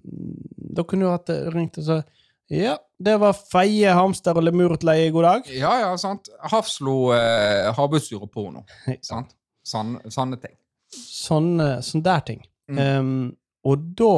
da 0.75 0.85
kunne 0.89 1.05
du 1.05 1.11
hatt 1.13 1.29
eh, 1.35 1.49
ringt 1.53 1.77
og 1.83 1.85
sagt 1.85 2.09
Ja, 2.51 2.77
det 2.99 3.17
var 3.21 3.35
Feie 3.37 3.93
hamster 3.93 4.39
og 4.41 4.47
lemurutleie, 4.47 5.11
god 5.13 5.27
dag. 5.27 5.51
Ja, 5.53 5.75
ja, 5.83 5.91
sant. 6.01 6.31
Hafslo, 6.49 7.11
eh, 7.13 7.69
havbruksdyr 7.77 8.23
og 8.25 8.31
porno. 8.33 8.63
Sant? 9.05 9.35
Sann, 9.69 9.99
sanne 10.09 10.39
ting. 10.41 10.55
Sånne, 10.95 11.83
sånne 11.85 12.05
der 12.07 12.23
ting. 12.25 12.41
Mm. 12.73 12.79
Um, 12.79 13.37
og 13.69 13.83
da 13.97 14.13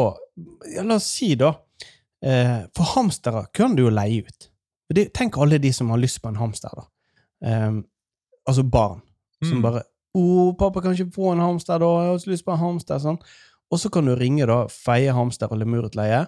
ja, 0.71 0.83
La 0.87 0.97
oss 1.01 1.07
si, 1.11 1.33
da 1.39 1.53
eh, 2.23 2.65
For 2.75 2.89
hamstere 2.97 3.45
kan 3.55 3.75
du 3.79 3.85
jo 3.85 3.91
leie 3.95 4.25
ut. 4.27 4.47
Det, 4.91 5.09
tenk 5.15 5.39
alle 5.39 5.59
de 5.63 5.71
som 5.75 5.91
har 5.91 5.99
lyst 6.03 6.19
på 6.23 6.31
en 6.31 6.39
hamster, 6.39 6.71
da. 6.79 6.87
Um, 7.67 7.81
altså 8.47 8.63
barn. 8.67 9.03
Som 9.43 9.59
Mm. 9.59 9.63
bare 9.63 9.83
'Å, 10.15 10.57
pappa 10.59 10.81
kan 10.83 10.93
ikke 10.95 11.13
få 11.15 11.33
en 11.33 11.39
hamster, 11.43 11.79
da. 11.79 11.87
Jeg 12.03 12.11
har 12.11 12.19
så 12.19 12.31
lyst 12.31 12.45
på 12.45 12.53
en 12.53 12.59
hamster.' 12.59 12.99
Sånn. 12.99 13.19
Og 13.71 13.79
så 13.79 13.91
kan 13.91 14.05
du 14.07 14.15
ringe, 14.17 14.47
da, 14.47 14.67
Feie 14.67 15.13
hamster 15.15 15.47
og 15.51 15.59
lemurutleie. 15.59 16.27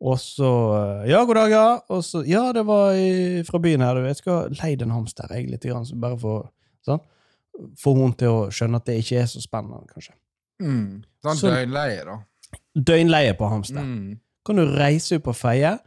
Og 0.00 0.16
så 0.18 1.04
'Ja, 1.06 1.24
god 1.24 1.34
dag, 1.34 1.50
ja.' 1.50 1.80
Og 1.88 2.04
så 2.04 2.22
'Ja, 2.24 2.52
det 2.52 2.66
var 2.66 2.92
i, 2.92 3.42
fra 3.42 3.58
byen 3.58 3.80
her, 3.80 3.94
du. 3.94 4.00
Jeg 4.06 4.16
skal 4.16 4.50
leie 4.62 4.82
en 4.82 4.90
hamster, 4.90 5.26
jeg, 5.30 5.50
litt, 5.50 5.62
grann, 5.62 5.84
så 5.86 6.00
bare 6.00 6.18
for 6.18 6.50
sånn. 6.86 7.00
Få 7.76 7.94
henne 7.94 8.16
til 8.16 8.28
å 8.28 8.48
skjønne 8.50 8.76
at 8.76 8.86
det 8.86 8.98
ikke 9.02 9.20
er 9.20 9.26
så 9.26 9.40
spennende, 9.40 9.86
kanskje. 9.92 10.14
Mm. 10.62 11.04
Sånn 11.24 11.36
Så- 11.36 11.50
døgnleie, 11.50 12.04
da. 12.04 12.18
Døgnleie 12.74 13.34
på 13.34 13.48
hamster. 13.48 13.82
Mm. 13.82 14.18
Kan 14.46 14.56
du 14.56 14.64
reise 14.64 15.16
ut 15.16 15.22
på 15.22 15.34
Feie, 15.34 15.78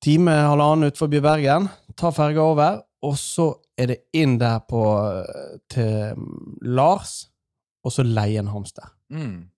time, 0.00 0.30
halvannen 0.30 0.86
ut 0.86 0.96
forbi 0.96 1.20
Bergen, 1.20 1.68
ta 1.96 2.10
ferga 2.10 2.40
over, 2.40 2.82
og 3.02 3.14
så 3.14 3.54
er 3.76 3.86
det 3.86 3.98
inn 4.14 4.38
der 4.38 4.60
på 4.60 4.82
eh, 5.20 5.58
til 5.68 6.14
mm, 6.16 6.58
Lars, 6.62 7.28
og 7.84 7.92
så 7.92 8.04
leie 8.06 8.38
en 8.38 8.46
hamster. 8.46 8.88
Mm. 9.10 9.48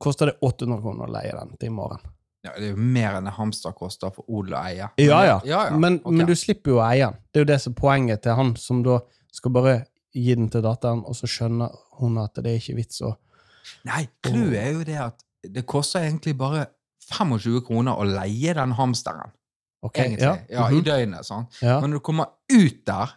Koster 0.00 0.26
det 0.26 0.38
800 0.42 0.82
kroner 0.82 1.06
å 1.06 1.12
leie 1.14 1.32
den 1.32 1.56
til 1.56 1.70
i 1.70 1.74
morgen? 1.74 2.00
Ja, 2.44 2.52
det 2.58 2.66
er 2.68 2.74
jo 2.74 2.86
mer 2.96 3.16
enn 3.16 3.24
en 3.24 3.36
hamster 3.38 3.72
koster 3.76 4.12
for 4.12 4.26
odel 4.28 4.56
å 4.58 4.62
eie. 4.68 4.88
Ja, 5.00 5.20
ja. 5.24 5.38
ja, 5.48 5.60
ja. 5.70 5.76
Men, 5.80 5.98
okay. 6.02 6.18
men 6.18 6.28
du 6.28 6.34
slipper 6.36 6.74
jo 6.74 6.80
å 6.82 6.86
eie 6.86 7.06
den. 7.06 7.20
Det 7.32 7.40
er 7.40 7.46
jo 7.46 7.50
det 7.54 7.60
som 7.62 7.72
er 7.72 7.80
poenget 7.80 8.24
til 8.26 8.36
han 8.36 8.52
som 8.60 8.82
da 8.84 8.98
skal 9.34 9.54
bare 9.54 9.76
gi 10.14 10.34
den 10.36 10.50
til 10.52 10.62
datteren, 10.62 11.02
og 11.08 11.16
så 11.18 11.28
skjønner 11.30 11.72
hun 11.98 12.20
at 12.22 12.36
det 12.38 12.52
er 12.52 12.60
ikke 12.60 12.78
vits 12.82 13.02
å 13.04 13.16
Nei, 13.88 14.02
clouet 14.20 14.58
er 14.60 14.74
jo 14.74 14.82
det 14.84 14.96
at 15.00 15.22
det 15.54 15.62
koster 15.68 16.04
egentlig 16.04 16.34
bare 16.36 16.66
25 17.08 17.62
kroner 17.64 17.96
å 17.96 18.04
leie 18.04 18.52
den 18.56 18.74
hamsteren. 18.76 19.32
Okay, 19.84 20.10
Egentlig. 20.10 20.24
ja. 20.24 20.34
Ja, 20.48 20.66
I 20.68 20.78
mhm, 20.78 20.84
døgnet. 20.84 21.30
ja. 21.60 21.78
Men 21.80 21.92
når 21.92 22.00
du 22.00 22.04
kommer 22.04 22.26
ut 22.52 22.78
der, 22.86 23.14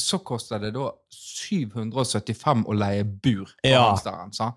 så 0.00 0.18
koster 0.24 0.58
det 0.62 0.72
da 0.74 0.90
775 1.12 2.64
å 2.68 2.74
leie 2.76 3.04
bur 3.04 3.44
på 3.62 3.68
Ja. 3.70 3.82
hamsteren. 3.94 4.54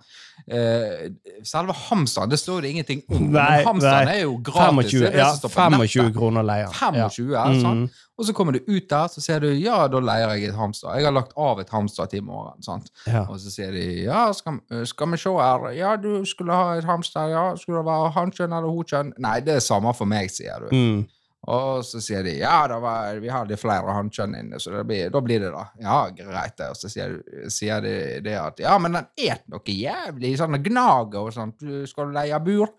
Eh, 0.48 1.12
selve 1.44 1.74
hamsteren, 1.74 2.30
det 2.30 2.40
står 2.40 2.62
det 2.62 2.72
ingenting 2.72 3.04
om. 3.10 3.32
Nei, 3.32 3.58
men 3.62 3.66
hamsteren 3.68 4.06
nei. 4.06 4.16
er 4.18 4.22
jo 4.24 4.38
gratis. 4.38 4.92
25, 4.92 5.00
det 5.00 5.08
er 5.08 5.12
det 5.12 5.20
ja, 5.20 5.28
som 5.34 5.40
står 5.40 5.50
på 5.56 5.70
nettet. 5.72 5.92
25 5.92 6.14
kroner 6.18 6.44
leier. 6.44 6.68
25, 6.74 7.32
ja. 7.32 7.46
Mm, 7.74 7.90
Og 8.18 8.26
så 8.26 8.34
kommer 8.34 8.52
du 8.54 8.60
ut 8.68 8.90
der, 8.90 9.08
så 9.08 9.22
ser 9.22 9.40
du 9.40 9.48
ja, 9.54 9.88
da 9.88 10.00
leier 10.00 10.30
jeg 10.36 10.50
et 10.50 10.56
hamster. 10.56 10.94
Jeg 10.96 11.06
har 11.06 11.12
lagt 11.16 11.32
av 11.38 11.60
et 11.60 11.70
hamster 11.70 12.06
til 12.06 12.20
i 12.20 12.26
morgen. 12.26 12.62
ja. 13.08 13.26
Og 13.30 13.40
så 13.40 13.50
sier 13.52 13.72
de 13.72 14.04
ja, 14.04 14.32
skal, 14.34 14.60
skal 14.86 15.08
vi 15.12 15.18
se 15.18 15.30
her. 15.30 15.70
Ja, 15.78 15.96
du 15.98 16.24
skulle 16.26 16.54
ha 16.54 16.76
et 16.78 16.84
hamster. 16.86 17.28
Ja, 17.30 17.56
skulle 17.56 17.80
det 17.80 17.86
være 17.86 18.12
hankjønn 18.12 18.54
eller 18.54 18.70
honkjønn? 18.70 19.14
Nei, 19.18 19.40
det 19.40 19.56
er 19.56 19.60
samme 19.60 19.94
for 19.96 20.06
meg, 20.06 20.30
sier 20.30 20.60
du. 20.60 20.76
Mm. 20.76 21.08
Og 21.50 21.82
så 21.86 21.98
sier 22.04 22.22
de 22.22 22.36
ja, 22.38 22.68
var, 22.84 23.16
vi 23.18 23.30
hadde 23.34 23.58
flere 23.58 23.96
hannkjønn 23.96 24.36
inne, 24.38 24.60
så 24.62 24.84
blir, 24.86 25.10
da 25.10 25.22
blir 25.26 25.42
det 25.42 25.50
da. 25.56 25.64
Ja, 25.82 25.96
greit 26.14 26.60
det. 26.60 26.68
Og 26.70 26.78
så 26.78 26.92
sier, 26.92 27.16
sier 27.50 27.82
de 27.82 27.96
det 28.22 28.36
at 28.38 28.62
ja, 28.62 28.76
men 28.82 29.00
den 29.00 29.10
et 29.18 29.48
noe 29.50 29.74
jævlig 29.74 30.36
sånn 30.38 30.60
gnager 30.62 31.26
og 31.26 31.34
sånt. 31.34 31.58
Du 31.66 31.82
skal 31.90 32.14
leie 32.14 32.38
bur? 32.46 32.70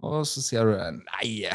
Og 0.00 0.24
så 0.24 0.40
sier 0.40 0.64
du 0.64 0.78
nei, 0.80 1.50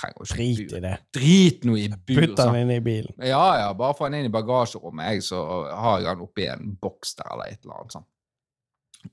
trenger 0.00 0.24
ikke 0.24 0.38
Drit 0.38 0.72
i 0.78 0.82
det. 0.86 0.94
Drit 1.12 1.66
nå 1.68 1.76
i 1.76 1.88
bur. 1.92 2.22
Putt 2.22 2.38
den 2.40 2.56
inn 2.62 2.72
i 2.72 2.80
bilen. 2.84 3.12
Ja, 3.20 3.44
ja, 3.60 3.68
bare 3.76 3.98
få 3.98 4.08
den 4.08 4.22
inn 4.22 4.30
i 4.30 4.32
bagasjerommet, 4.32 5.12
jeg, 5.12 5.26
så 5.26 5.42
har 5.68 6.00
jeg 6.00 6.14
den 6.14 6.24
oppi 6.24 6.48
en 6.48 6.72
boks 6.80 7.18
der 7.20 7.28
eller 7.34 7.52
et 7.52 7.60
eller 7.60 7.82
annet 7.82 7.98
sånt. 7.98 8.08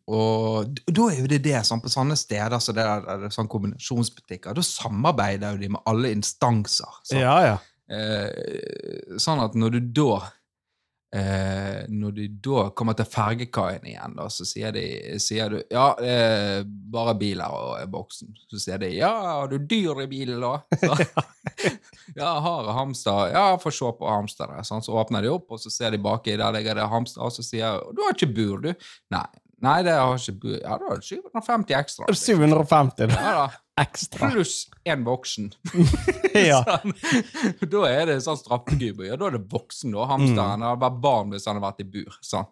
Og 0.08 0.80
da 0.88 1.10
er 1.12 1.22
jo 1.22 1.30
det 1.32 1.42
det, 1.46 1.60
sånn, 1.68 1.82
på 1.84 1.92
sånne 1.92 2.18
steder 2.20 2.60
så 2.64 2.76
det 2.76 2.84
er, 2.84 3.06
det 3.24 3.34
sånn 3.36 3.50
kombinasjonsbutikker, 3.52 4.56
da 4.56 4.64
samarbeider 4.64 5.56
jo 5.56 5.64
de 5.64 5.74
med 5.76 5.84
alle 5.90 6.14
instanser. 6.16 7.02
Sånn, 7.04 7.22
Ja, 7.24 7.38
ja. 7.46 7.58
Eh, 7.88 9.16
sånn 9.20 9.40
at 9.40 9.54
når 9.56 9.78
du 9.78 9.86
da 9.96 10.16
eh, 11.16 11.86
Når 11.88 12.16
du 12.18 12.24
da 12.44 12.66
kommer 12.76 12.98
til 13.00 13.08
fergekaien 13.08 13.86
igjen, 13.88 14.18
da, 14.18 14.26
så 14.28 14.44
sier, 14.44 14.76
de, 14.76 14.84
sier 15.24 15.54
du 15.54 15.62
Ja, 15.72 15.94
er 16.04 16.66
bare 16.68 17.16
biler 17.16 17.48
og 17.48 17.78
er 17.80 17.88
boksen. 17.92 18.34
Så 18.52 18.60
sier 18.60 18.82
de 18.84 18.92
Ja, 18.98 19.14
har 19.40 19.48
du 19.48 19.56
dyr 19.60 20.04
i 20.04 20.10
bilen, 20.12 20.44
da? 20.44 20.58
Så, 20.84 21.00
ja, 22.20 22.34
har 22.44 22.72
hamster. 22.76 23.32
Ja, 23.32 23.48
få 23.62 23.72
se 23.72 23.88
på 24.00 24.12
hamsteret. 24.12 24.68
Sånn, 24.68 24.84
så 24.84 25.00
åpner 25.00 25.24
de 25.24 25.32
opp, 25.32 25.48
og 25.56 25.64
så 25.64 25.72
ser 25.72 25.96
de 25.96 26.04
baki, 26.04 26.36
der 26.38 26.54
ligger 26.60 26.78
det 26.78 26.92
hamster, 26.92 27.24
og 27.24 27.32
så 27.34 27.46
sier 27.46 27.80
Du 27.96 28.04
har 28.04 28.16
ikke 28.16 28.34
bur, 28.36 28.68
du? 28.68 28.74
Nei. 29.16 29.28
Nei, 29.66 29.78
det 29.86 29.96
har 29.98 30.20
ikke. 30.22 30.60
Ja, 30.62 30.76
da 30.78 30.92
er 30.94 31.00
det 31.02 31.08
750 31.08 31.78
ekstra. 31.80 32.10
750 32.14 33.10
da. 33.10 33.16
Ja 33.18 33.32
da. 33.38 33.46
ekstra. 33.82 34.30
Pluss 34.34 34.58
én 34.86 35.06
voksen. 35.08 35.50
Ja. 36.38 36.60
Sånn. 36.62 36.94
Da 37.72 37.80
er 37.90 38.04
det 38.12 38.20
sånn 38.22 38.38
straffegubbe. 38.38 39.08
Ja, 39.08 39.16
da 39.18 39.32
er 39.32 39.40
det 39.40 39.48
voksen, 39.50 39.96
da. 39.96 40.06
Hamsteren. 40.12 40.62
Det 40.62 40.70
hadde 40.70 40.84
vært 40.86 41.00
barn 41.08 41.34
hvis 41.34 41.48
han 41.50 41.58
hadde 41.58 41.66
vært 41.66 41.82
i 41.82 41.88
bur. 41.96 42.20
Sånn. 42.22 42.46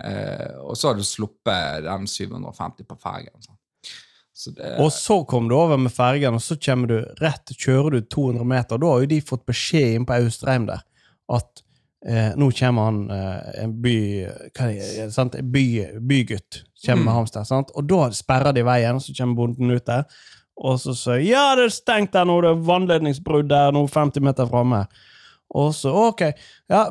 Eh, 0.00 0.54
og 0.64 0.78
så 0.80 0.88
har 0.88 0.96
du 0.96 1.04
sluppet 1.04 1.84
den 1.84 2.08
750 2.08 2.88
på 2.88 2.96
fergen. 3.02 3.34
Sånn. 3.44 3.58
Så 4.42 4.54
det 4.56 4.70
Og 4.80 4.88
så 4.96 5.18
kom 5.28 5.50
du 5.50 5.54
over 5.58 5.76
med 5.76 5.92
fergen, 5.92 6.38
og 6.38 6.42
så 6.42 6.56
kommer 6.56 6.88
du 6.88 6.96
rett, 7.20 7.52
kjører 7.52 7.98
du 7.98 8.08
200 8.08 8.48
meter. 8.48 8.80
Da 8.80 8.94
har 8.94 9.04
jo 9.04 9.10
de 9.12 9.20
fått 9.20 9.44
beskjed 9.46 9.98
inn 9.98 10.08
på 10.08 10.16
Austrheim 10.16 10.64
der 10.70 10.80
at 11.32 11.62
eh, 12.06 12.32
nå 12.36 12.50
kommer 12.58 12.88
han 12.90 13.00
eh, 13.10 13.62
en 13.64 13.72
by, 13.82 13.96
det, 14.58 15.08
sant? 15.14 15.36
By, 15.42 15.64
bygutt 16.00 16.62
kommer 16.86 17.04
med 17.04 17.12
Mm. 17.12 17.16
hamster. 17.16 17.44
Sant? 17.44 17.70
Og 17.76 17.86
da 17.86 18.10
sperrer 18.10 18.52
de 18.54 18.62
veien, 18.66 18.94
og 18.98 19.02
så 19.02 19.14
kommer 19.16 19.34
bonden 19.36 19.70
ut 19.70 19.86
der. 19.86 20.04
Og 20.62 20.78
så 20.78 20.92
sier 20.94 21.22
ja, 21.24 21.54
det 21.56 21.64
er 21.64 21.74
stengt 21.74 22.12
der 22.12 22.24
nå, 22.28 22.40
det 22.44 22.50
er 22.50 22.64
vannledningsbrudd 22.68 23.48
der 23.48 23.72
nå 23.72 23.86
50 23.88 24.20
meter 24.22 24.46
framme. 24.50 24.86
Og 25.54 25.72
så 25.76 25.92
ok, 26.08 26.22
ja, 26.70 26.86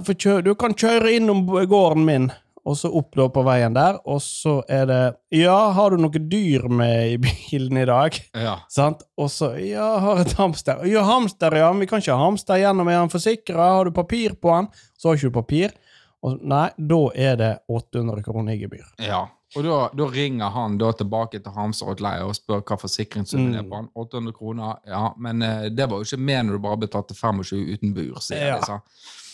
du 0.45 0.56
kan 0.56 0.74
kjøre 0.74 1.15
innom 1.17 1.45
gården 1.47 2.06
min. 2.06 2.32
Og 2.62 2.76
så 2.78 2.91
opp 2.93 3.15
da 3.17 3.26
på 3.34 3.41
veien 3.41 3.74
der, 3.74 3.95
og 4.06 4.19
så 4.21 4.60
er 4.69 4.84
det 4.86 5.00
Ja, 5.34 5.71
har 5.74 5.89
du 5.89 5.97
noe 5.97 6.12
dyr 6.30 6.67
med 6.69 7.13
i 7.13 7.17
bilen 7.17 7.78
i 7.82 7.86
dag? 7.89 8.13
Ja. 8.38 8.60
Sant? 8.69 9.02
Og 9.17 9.32
så 9.34 9.56
Ja, 9.58 9.88
har 10.00 10.21
et 10.21 10.34
hamster. 10.38 10.84
Ja, 10.86 11.02
hamster, 11.08 11.56
ja. 11.58 11.71
Men 11.74 11.80
vi 11.82 11.88
kan 11.89 12.00
ikke 12.04 12.13
ha 12.13 12.21
hamster 12.28 12.62
gjennom. 12.62 12.88
Er 12.88 13.00
han 13.02 13.10
forsikra? 13.10 13.58
Har 13.80 13.86
du 13.86 13.91
papir 13.91 14.36
på 14.38 14.54
han? 14.54 14.67
Så 15.01 15.09
har 15.09 15.17
ikke 15.17 15.31
du 15.33 15.37
papir. 15.41 15.73
Og, 16.21 16.35
nei, 16.45 16.67
da 16.77 16.97
er 17.17 17.37
det 17.39 17.51
800 17.73 18.21
kroner 18.27 18.53
i 18.53 18.59
gebyr. 18.61 18.85
ja. 19.01 19.23
Og 19.51 19.65
da, 19.65 19.77
da 19.91 20.05
ringer 20.07 20.47
han 20.55 20.77
da 20.79 20.93
tilbake 20.95 21.41
til 21.43 21.51
hamsterutleie 21.51 22.21
og 22.23 22.37
spør 22.37 22.61
hva 22.63 22.77
forsikringssummen 22.79 23.57
er 23.59 23.65
Mm. 23.65 23.67
på 23.67 23.75
han. 23.81 23.89
800 23.99 24.31
kroner. 24.37 24.77
Ja, 24.87 25.09
men 25.19 25.41
eh, 25.43 25.65
det 25.75 25.89
var 25.91 25.99
jo 25.99 26.05
ikke 26.07 26.21
med 26.23 26.45
når 26.47 26.55
du 26.55 26.59
bare 26.63 26.77
betalte 26.85 27.13
25 27.17 27.73
uten 27.73 27.91
bur, 27.97 28.21
sier 28.23 28.39
Ja. 28.45 28.53
jeg. 28.55 28.63
Så. 28.69 28.77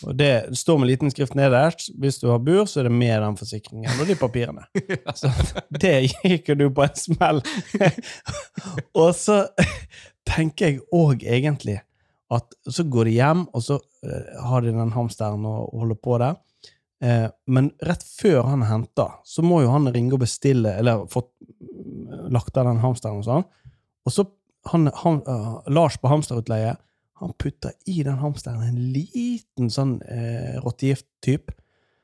Og 0.08 0.16
det 0.18 0.58
står 0.58 0.78
med 0.82 0.90
liten 0.90 1.10
skrift 1.14 1.36
nederst. 1.38 1.92
Hvis 2.02 2.18
du 2.18 2.26
har 2.32 2.38
bur, 2.42 2.64
så 2.66 2.80
er 2.80 2.88
det 2.88 2.92
med 2.98 3.22
den 3.22 3.36
forsikringen 3.38 4.00
og 4.00 4.10
de 4.10 4.16
papirene. 4.18 4.66
Så 5.14 5.30
det 5.78 5.94
gikk 6.24 6.48
jo 6.50 6.54
du 6.64 6.70
på 6.74 6.82
en 6.88 6.98
smell. 6.98 7.38
og 9.02 9.14
så 9.14 9.44
tenker 10.26 10.66
jeg 10.72 10.80
òg 10.94 11.22
egentlig 11.22 11.78
at 12.30 12.54
så 12.68 12.84
går 12.84 13.04
de 13.08 13.12
hjem, 13.16 13.46
og 13.56 13.62
så 13.64 13.78
eh, 14.04 14.40
har 14.44 14.60
de 14.62 14.72
den 14.76 14.90
hamsteren 14.92 15.46
og 15.48 15.70
holder 15.80 15.98
på 16.04 16.18
der. 16.20 16.36
Eh, 17.00 17.28
men 17.46 17.70
rett 17.86 18.02
før 18.02 18.42
han 18.50 18.62
henter, 18.68 19.14
så 19.24 19.42
må 19.46 19.62
jo 19.62 19.70
han 19.72 19.88
ringe 19.94 20.12
og 20.16 20.20
bestille, 20.24 20.74
eller 20.80 21.06
fått 21.12 21.30
mm, 21.60 22.28
lagt 22.34 22.56
av 22.58 22.66
den 22.68 22.82
hamsteren 22.82 23.22
og 23.22 23.24
sånn. 23.28 23.46
Og 24.04 24.12
så 24.12 24.26
han, 24.72 24.90
han, 25.04 25.22
eh, 25.24 25.70
Lars 25.72 25.96
på 26.02 26.10
hamsterutleie, 26.10 26.74
han 27.18 27.32
putter 27.40 27.72
i 27.90 28.02
den 28.06 28.18
hamsteren 28.20 28.62
en 28.62 28.76
liten 28.94 29.70
sånn 29.74 29.98
eh, 30.06 30.58
rottegift-typ 30.64 31.54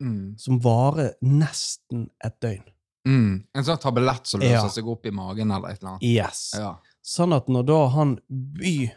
Mm. 0.02 0.34
som 0.36 0.56
varer 0.60 1.12
nesten 1.22 2.08
et 2.26 2.34
døgn. 2.42 2.64
Mm. 3.06 3.44
En 3.54 3.64
sånn 3.64 3.78
tablett 3.80 4.26
som 4.26 4.40
løser 4.42 4.66
Ja. 4.66 4.68
seg 4.68 4.88
opp 4.90 5.06
i 5.06 5.12
magen 5.14 5.52
eller 5.54 5.70
et 5.70 5.78
eller 5.78 5.92
annet. 5.92 6.02
Yes. 6.02 6.40
Ja. 6.58 6.72
Sånn 7.00 7.32
at 7.32 7.46
når 7.48 7.62
da 7.68 7.78
han 7.94 8.16
by 8.28 8.90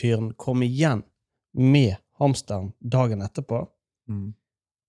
fyren 0.00 0.32
kommer 0.36 0.66
igjen 0.66 1.02
med 1.54 1.96
hamsteren 2.18 2.72
dagen 2.80 3.22
etterpå, 3.22 3.66
Mm. 4.08 4.34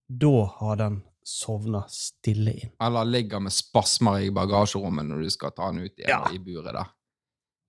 da 0.10 0.46
har 0.58 0.76
den 0.76 1.02
sovna 1.24 1.84
stille 1.88 2.52
inn. 2.54 2.72
Eller 2.82 3.06
ligger 3.06 3.40
med 3.40 3.52
spasmer 3.54 4.20
i 4.26 4.32
bagasjerommet 4.34 5.06
når 5.06 5.22
du 5.24 5.30
skal 5.30 5.52
ta 5.52 5.68
den 5.72 5.84
ut 5.86 6.00
igjen 6.00 6.10
Ja. 6.10 6.32
i 6.34 6.40
buret 6.40 6.74
der. 6.74 6.88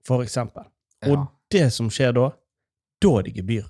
For 0.07 0.23
eksempel. 0.25 0.65
Ja. 1.03 1.13
Og 1.13 1.27
det 1.51 1.71
som 1.73 1.91
skjer 1.91 2.13
da, 2.17 2.31
da 3.03 3.19
er 3.19 3.23
det 3.23 3.35
gebyr. 3.37 3.69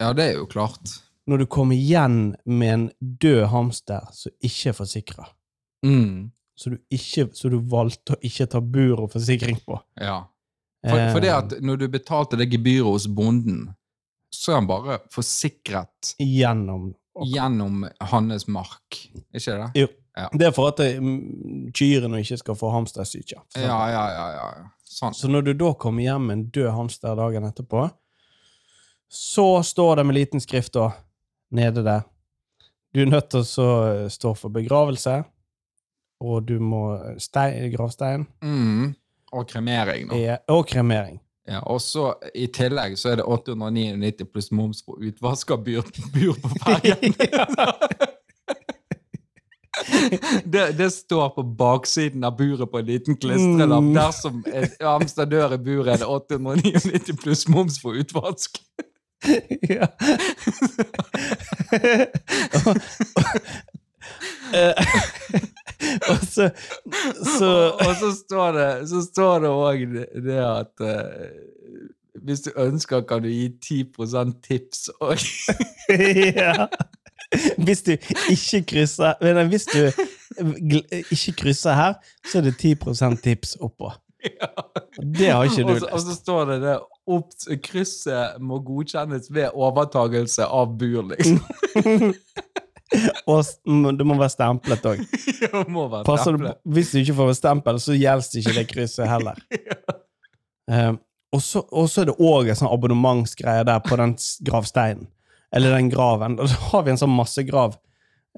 ja, 0.00 0.12
det 0.12 0.24
er 0.30 0.38
jo 0.38 0.46
klart. 0.46 1.00
Når 1.26 1.38
du 1.38 1.46
kommer 1.46 1.74
igjen 1.76 2.36
med 2.46 2.72
en 2.74 2.90
død 3.00 3.46
hamster 3.46 4.06
som 4.12 4.32
ikke 4.42 4.68
er 4.68 4.72
forsikra, 4.72 5.26
Mm. 5.84 6.30
så, 6.56 6.70
så 7.34 7.48
du 7.50 7.58
valgte 7.60 8.14
å 8.14 8.20
ikke 8.22 8.46
ta 8.50 8.60
bur 8.60 9.00
og 9.00 9.10
forsikring 9.12 9.58
på. 9.66 9.80
Ja. 10.00 10.24
For, 10.82 10.98
for 11.14 11.22
det 11.22 11.30
Eh, 11.30 11.38
at 11.38 11.54
når 11.62 11.78
du 11.78 11.86
betalte 11.88 12.38
det 12.40 12.48
gebyret 12.50 12.88
hos 12.88 13.06
bonden, 13.06 13.68
så 14.32 14.52
er 14.52 14.60
han 14.60 14.66
bare 14.66 14.98
forsikret 15.12 16.14
Gjennom 16.18 16.90
gjennom 17.20 17.88
hans 18.00 18.46
mark. 18.46 19.10
Ikke 19.34 19.56
det? 19.58 19.70
Jo. 19.82 19.88
Ja. 20.16 20.28
Det 20.32 20.46
er 20.46 20.52
for 20.52 20.68
at 20.68 20.80
mm, 21.00 21.72
kyrne 21.72 22.20
ikke 22.20 22.36
skal 22.40 22.56
få 22.58 22.70
hamstersyke. 22.74 23.38
Ja, 23.56 23.78
ja, 23.88 24.04
ja. 24.12 24.24
ja. 24.36 24.46
Sånn. 24.84 25.14
Så 25.16 25.30
når 25.30 25.46
du 25.46 25.52
da 25.56 25.72
kommer 25.80 26.04
hjem 26.04 26.26
med 26.28 26.36
en 26.36 26.46
død 26.52 26.70
hamster 26.76 27.16
dagen 27.16 27.48
etterpå, 27.48 27.86
så 29.12 29.46
står 29.64 30.00
det 30.00 30.06
med 30.08 30.18
liten 30.18 30.42
skrift 30.44 30.74
da, 30.76 30.90
nede 31.52 31.84
der. 31.84 32.04
Du 32.92 33.00
er 33.00 33.08
nødt 33.08 33.30
til 33.32 33.40
å 33.40 34.08
stå 34.12 34.34
for 34.36 34.52
begravelse, 34.52 35.22
og 36.22 36.44
du 36.48 36.58
må 36.60 36.84
stein, 37.20 37.70
gravstein 37.72 38.28
Mm. 38.44 38.92
Og 39.32 39.48
kremering, 39.48 40.08
nå. 40.08 40.16
Ja, 40.20 40.36
og 40.48 40.66
kremering. 40.68 41.20
Ja, 41.48 41.58
og 41.66 41.80
så 41.82 42.12
i 42.34 42.46
tillegg 42.46 42.98
så 42.98 43.08
er 43.12 43.16
det 43.18 43.24
899 43.26 44.26
pluss 44.30 44.52
moms 44.54 44.82
på 44.86 44.94
utvask 45.02 45.50
av 45.50 45.64
bur, 45.64 45.88
bur 46.14 46.36
på 46.38 46.48
fergen. 46.62 47.14
det, 50.52 50.78
det 50.78 50.90
står 50.94 51.28
på 51.34 51.42
baksiden 51.58 52.24
av 52.24 52.36
buret 52.38 52.70
på 52.70 52.78
en 52.78 52.86
liten 52.86 53.16
klistrelapp. 53.16 53.88
Mm. 53.88 53.94
Dersom 53.96 54.44
hamster 54.80 55.26
i 55.56 55.58
buret, 55.58 55.94
er 55.96 55.98
det 56.04 56.06
899 56.06 57.16
pluss 57.24 57.48
moms 57.48 57.82
på 57.82 57.96
utvask. 58.04 58.62
ja. 59.72 59.86
og, 62.66 62.76
Eh, 64.54 64.86
og 66.10 66.18
så, 66.32 66.50
så 67.38 67.50
og 67.86 67.96
så 68.00 68.12
står 68.18 68.52
det 68.58 68.68
så 68.90 69.02
står 69.06 69.44
det 69.44 69.50
òg 69.50 69.84
det, 70.26 70.38
at 70.38 70.84
uh, 70.84 71.52
hvis 72.22 72.44
du 72.46 72.50
ønsker, 72.56 73.00
kan 73.08 73.22
du 73.22 73.28
gi 73.28 73.48
10% 73.64 74.34
tips 74.46 74.88
òg. 75.00 75.22
ja. 76.38 76.68
Hvis 77.58 77.82
du 77.82 77.92
ikke 78.30 78.62
krysser 78.68 79.14
men 79.22 79.48
Hvis 79.48 79.64
du 79.64 79.88
ikke 81.10 81.32
krysser 81.32 81.72
her, 81.72 81.94
så 82.30 82.38
er 82.38 82.50
det 82.50 82.54
10% 82.60 83.22
tips 83.24 83.56
oppå. 83.60 83.92
Ja. 84.24 84.46
Det 85.18 85.30
har 85.32 85.44
ikke 85.44 85.62
du 85.62 85.72
og, 85.72 85.80
så, 85.80 85.88
og 85.92 86.00
så 86.00 86.14
står 86.14 86.44
det 86.44 86.58
det 86.62 86.76
opp, 87.10 87.32
krysset 87.64 88.38
må 88.40 88.60
godkjennes 88.62 89.26
ved 89.34 89.50
overtagelse 89.54 90.46
av 90.46 90.76
bur, 90.78 91.08
liksom. 91.10 91.40
Og 93.30 93.44
du 93.64 93.88
det 93.96 94.06
må 94.06 94.16
være 94.18 94.32
stemplet 94.32 94.86
òg. 94.88 95.02
Det. 96.42 96.54
Hvis 96.74 96.92
du 96.92 97.00
ikke 97.02 97.16
får 97.18 97.32
stempel, 97.38 97.80
så 97.82 97.96
gjelder 97.96 98.42
ikke 98.42 98.56
det 98.58 98.66
krysset 98.70 99.10
heller. 99.10 99.38
Um, 100.72 100.94
og 101.34 101.42
så 101.42 102.00
er 102.00 102.06
det 102.06 102.14
òg 102.22 102.46
en 102.48 102.56
sånn 102.56 102.70
abonnementsgreie 102.70 103.64
der 103.66 103.80
på 103.82 103.96
den 103.98 104.12
gravsteinen. 104.46 105.08
Eller 105.52 105.74
den 105.74 105.88
graven. 105.90 106.36
Og 106.40 106.48
så 106.48 106.60
har 106.70 106.84
vi 106.86 106.92
en 106.92 107.00
sånn 107.00 107.12
massegrav 107.12 107.74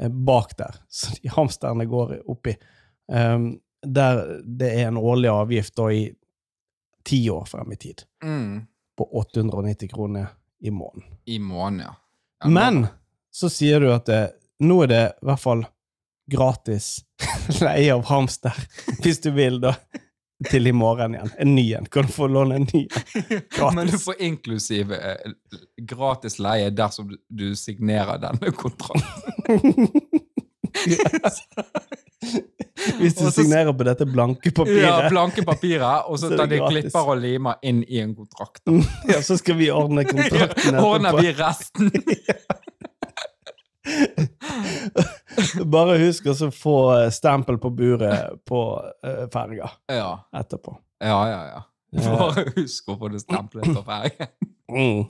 eh, 0.00 0.08
bak 0.08 0.54
der, 0.58 0.78
så 0.88 1.12
de 1.18 1.30
hamsterne 1.36 1.84
går 1.90 2.16
oppi. 2.32 2.56
Um, 3.12 3.50
der 3.84 4.40
det 4.46 4.70
er 4.72 4.88
en 4.88 4.98
årlig 4.98 5.30
avgift 5.30 5.76
da 5.76 5.90
i 5.92 6.06
ti 7.04 7.20
år 7.30 7.44
frem 7.50 7.76
i 7.76 7.78
tid. 7.82 8.06
Mm. 8.24 8.64
På 8.96 9.08
890 9.20 9.92
kroner 9.92 10.32
i 10.64 10.72
måneden. 10.72 11.18
I 11.28 11.38
måneden, 11.38 11.84
ja. 11.86 11.94
ja. 12.44 12.50
Men 12.50 12.86
så 13.34 13.50
sier 13.52 13.82
du 13.84 13.90
at 13.92 14.06
det, 14.08 14.22
nå 14.68 14.82
er 14.84 14.90
det 14.92 15.02
i 15.22 15.26
hvert 15.28 15.40
fall 15.42 15.64
gratis 16.30 16.86
leie 17.60 17.92
av 17.94 18.04
hamster, 18.08 18.56
hvis 19.04 19.20
du 19.24 19.30
vil, 19.36 19.60
da. 19.64 19.74
Til 20.50 20.66
i 20.66 20.72
morgen 20.76 21.14
igjen. 21.14 21.30
En 21.40 21.52
ny 21.54 21.62
en. 21.78 21.84
Kan 21.88 22.08
du 22.08 22.12
få 22.12 22.26
låne 22.28 22.56
en 22.58 22.66
ny 22.72 22.80
en? 22.90 23.74
Men 23.76 23.86
du 23.88 23.94
får 24.02 24.18
inklusiv 24.26 24.90
eh, 24.92 25.30
gratis 25.88 26.40
leie 26.42 26.72
dersom 26.74 27.06
du, 27.12 27.16
du 27.30 27.46
signerer 27.56 28.18
denne 28.20 28.50
kontrakten. 28.52 29.86
Hvis 32.98 33.14
du 33.14 33.24
Og 33.24 33.30
så- 33.30 33.42
signerer 33.42 33.72
på 33.78 33.84
dette 33.86 34.06
blanke 34.10 34.50
papiret. 34.50 34.82
Ja, 34.82 35.08
blanke 35.08 35.44
papiret, 35.46 36.08
og 36.10 36.18
så 36.18 36.28
Så 36.32 36.36
tar 36.36 36.46
de 36.50 36.58
gratis. 36.58 36.82
klipper 36.82 37.08
og 37.14 37.20
limer 37.22 37.54
inn 37.62 37.84
i 37.88 38.00
en 38.02 38.14
kontrakt. 38.18 38.60
ja, 39.08 39.22
så 39.22 39.36
skal 39.38 39.56
vi 39.60 39.70
ordne 39.70 40.04
kontrakten 40.04 40.74
Ordner 40.82 41.16
vi 41.20 41.32
resten? 41.38 41.90
Bare 45.74 45.98
husk 46.02 46.26
å 46.30 46.34
få 46.54 46.76
eh, 46.96 47.10
stempel 47.14 47.58
på 47.62 47.70
buret 47.74 48.40
på 48.48 48.60
uh, 48.80 49.24
ferga 49.32 49.70
Ja, 49.90 50.10
etterpå. 50.36 50.76
ja, 51.04 51.20
ja. 51.30 51.40
ja. 51.52 51.62
Bare 51.94 52.48
husk 52.56 52.90
å 52.90 52.98
få 52.98 53.10
det 53.12 53.22
stemplet 53.22 53.70
på 53.70 53.82
fergen. 53.86 54.30
Mm. 54.70 55.04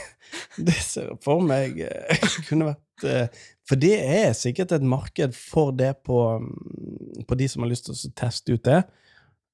Det 0.66 0.76
ser 0.80 1.10
jeg 1.10 1.18
for 1.24 1.42
meg 1.44 1.80
eh, 1.84 2.22
kunne 2.48 2.70
vært 2.70 3.06
eh, 3.08 3.42
For 3.68 3.80
det 3.80 3.96
er 4.00 4.30
sikkert 4.36 4.72
et 4.76 4.84
marked 4.86 5.34
for 5.36 5.74
det 5.76 5.96
på, 6.06 6.20
mm, 6.40 7.26
på 7.28 7.38
de 7.38 7.48
som 7.50 7.64
har 7.64 7.72
lyst 7.72 7.88
til 7.88 7.96
å 7.96 8.12
teste 8.16 8.56
ut 8.56 8.64
det. 8.68 8.80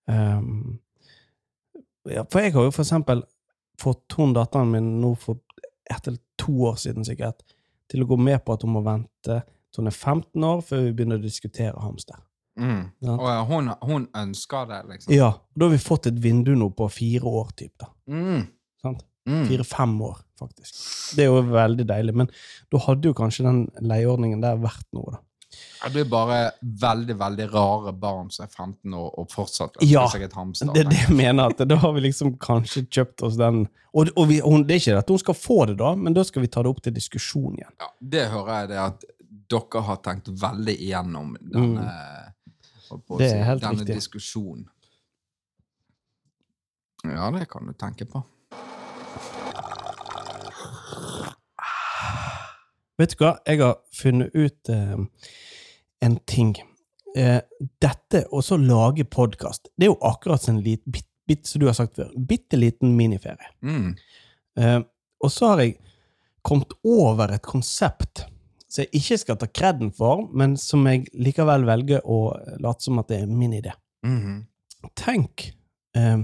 Um, 0.09 0.79
ja, 2.09 2.23
for 2.31 2.41
jeg 2.45 2.55
har 2.55 2.69
jo 2.69 2.73
for 2.73 2.85
eksempel 2.85 3.25
fått 3.79 4.17
hun 4.19 4.33
datteren 4.37 4.71
min 4.73 4.95
nå 5.03 5.13
for 5.21 5.41
ett 5.91 6.07
eller 6.09 6.21
to 6.41 6.55
år 6.71 6.79
siden 6.81 7.05
sikkert, 7.07 7.43
til 7.89 8.05
å 8.05 8.09
gå 8.09 8.19
med 8.21 8.41
på 8.45 8.57
at 8.57 8.65
hun 8.67 8.75
må 8.77 8.85
vente 8.87 9.43
til 9.73 9.83
hun 9.83 9.91
er 9.91 9.97
15 9.97 10.45
år 10.49 10.63
før 10.65 10.87
vi 10.87 10.95
begynner 10.97 11.21
å 11.21 11.25
diskutere 11.25 11.83
hamster. 11.83 12.21
Mm. 12.59 12.89
Ja. 13.05 13.15
Og 13.15 13.29
ja, 13.29 13.43
hun, 13.47 13.71
hun 13.87 14.07
ønsker 14.19 14.67
det, 14.71 14.81
liksom. 14.89 15.13
Ja, 15.15 15.29
da 15.55 15.69
har 15.69 15.75
vi 15.75 15.83
fått 15.83 16.09
et 16.11 16.19
vindu 16.23 16.55
nå 16.59 16.71
på 16.75 16.89
fire 16.91 17.31
år, 17.31 17.53
typ 17.59 17.75
da. 17.79 17.91
Mm. 18.11 18.49
Sant? 18.83 19.05
Mm. 19.29 19.45
Fire-fem 19.51 19.95
år, 20.09 20.19
faktisk. 20.41 20.75
Det 21.17 21.27
er 21.27 21.31
jo 21.31 21.45
veldig 21.53 21.87
deilig, 21.89 22.17
men 22.23 22.31
da 22.73 22.81
hadde 22.87 23.11
jo 23.11 23.17
kanskje 23.17 23.47
den 23.47 23.65
leieordningen 23.85 24.43
der 24.43 24.61
vært 24.63 24.87
noe, 24.97 25.19
da. 25.19 25.23
Det 25.79 25.91
blir 25.95 26.07
bare 26.11 26.39
veldig, 26.61 27.15
veldig 27.19 27.47
rare 27.53 27.93
barn 27.95 28.31
som 28.35 28.45
er 28.45 28.51
15 28.51 28.95
år 28.99 29.13
og 29.23 29.29
fortsatt 29.31 29.77
Ja, 29.87 30.07
hamster. 30.35 30.73
Det 30.75 30.87
er 30.87 30.91
det 30.91 31.03
jeg 31.05 31.17
mener, 31.17 31.53
at 31.55 31.63
da 31.69 31.77
har 31.79 31.93
vi 31.95 32.03
liksom 32.09 32.35
kanskje 32.43 32.83
kjøpt 32.91 33.23
oss 33.29 33.37
den 33.39 33.69
Og, 33.93 34.11
og 34.17 34.27
vi, 34.29 34.41
hun, 34.45 34.67
det 34.67 34.75
er 34.75 34.83
ikke 34.83 34.97
at 35.01 35.13
hun 35.15 35.21
skal 35.23 35.37
få 35.39 35.59
det, 35.71 35.79
da, 35.81 35.95
men 35.97 36.17
da 36.17 36.25
skal 36.27 36.43
vi 36.45 36.51
ta 36.53 36.63
det 36.63 36.71
opp 36.71 36.83
til 36.85 36.95
diskusjon 36.95 37.55
igjen. 37.57 37.73
Ja, 37.81 37.89
det 37.99 38.27
hører 38.35 38.59
jeg 38.61 38.73
det 38.73 38.81
at 38.83 39.07
dere 39.49 39.85
har 39.87 40.01
tenkt 40.05 40.29
veldig 40.43 40.75
igjennom 40.77 41.37
denne, 41.41 41.87
holdt 42.91 43.07
på 43.07 43.17
å 43.17 43.23
Mm. 43.23 43.29
Si, 43.31 43.61
denne 43.65 43.87
diskusjonen. 43.89 44.67
Ja, 47.05 47.31
det 47.31 47.49
kan 47.49 47.67
du 47.67 47.73
tenke 47.73 48.05
på. 48.05 48.25
Vet 52.99 53.15
du 53.15 53.21
hva? 53.23 53.37
Jeg 53.47 53.61
har 53.63 53.77
funnet 53.95 54.35
ut 54.35 54.71
eh, 54.75 54.97
en 56.03 56.17
ting. 56.27 56.57
Eh, 57.17 57.41
dette 57.83 58.25
å 58.35 58.43
så 58.43 58.59
lage 58.59 59.07
podkast, 59.07 59.71
det 59.77 59.87
er 59.87 59.93
jo 59.93 60.01
akkurat 60.07 60.43
som 60.43 60.57
en 60.57 60.65
lit, 60.65 60.83
bit, 60.85 61.07
bit, 61.29 61.47
som 61.47 61.63
du 61.63 61.69
har 61.71 61.77
sagt 61.79 61.97
før, 61.99 62.11
bitte 62.19 62.59
liten 62.59 62.97
miniferie. 62.99 63.53
Mm. 63.63 63.93
Eh, 64.59 64.81
og 65.23 65.33
så 65.33 65.53
har 65.53 65.63
jeg 65.63 65.79
kommet 66.47 66.75
over 66.87 67.33
et 67.35 67.47
konsept 67.47 68.25
som 68.69 68.85
jeg 68.85 69.01
ikke 69.01 69.19
skal 69.23 69.39
ta 69.41 69.49
kreden 69.49 69.95
for, 69.95 70.27
men 70.35 70.59
som 70.61 70.83
jeg 70.91 71.07
likevel 71.17 71.65
velger 71.69 72.03
å 72.05 72.35
late 72.61 72.85
som 72.85 73.01
at 73.01 73.09
det 73.13 73.23
er 73.23 73.31
min 73.31 73.55
idé. 73.57 73.73
Mm. 74.05 74.43
Tenk 74.99 75.49
eh, 75.97 76.19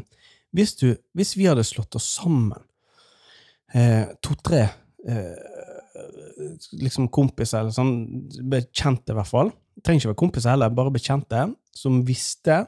hvis, 0.54 0.74
du, 0.82 0.90
hvis 1.16 1.36
vi 1.38 1.48
hadde 1.48 1.64
slått 1.66 1.96
oss 1.98 2.10
sammen, 2.18 2.66
eh, 3.72 4.10
to-tre 4.22 4.66
eh, 5.08 5.53
liksom 6.80 7.08
kompiser, 7.14 7.60
eller 7.62 7.74
sånn 7.74 7.94
bekjente 8.50 9.14
i 9.14 9.18
hvert 9.18 9.30
fall. 9.30 9.52
Trenger 9.84 10.02
ikke 10.02 10.12
være 10.12 10.22
kompiser 10.22 10.54
heller, 10.54 10.74
bare 10.74 10.94
bekjente, 10.94 11.46
som 11.74 12.02
visste 12.06 12.60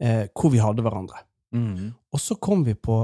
eh, 0.00 0.26
hvor 0.34 0.52
vi 0.54 0.62
hadde 0.62 0.84
hverandre. 0.84 1.24
Mm. 1.56 1.90
Og 2.12 2.22
så 2.22 2.36
kom 2.42 2.64
vi 2.66 2.74
på 2.78 3.02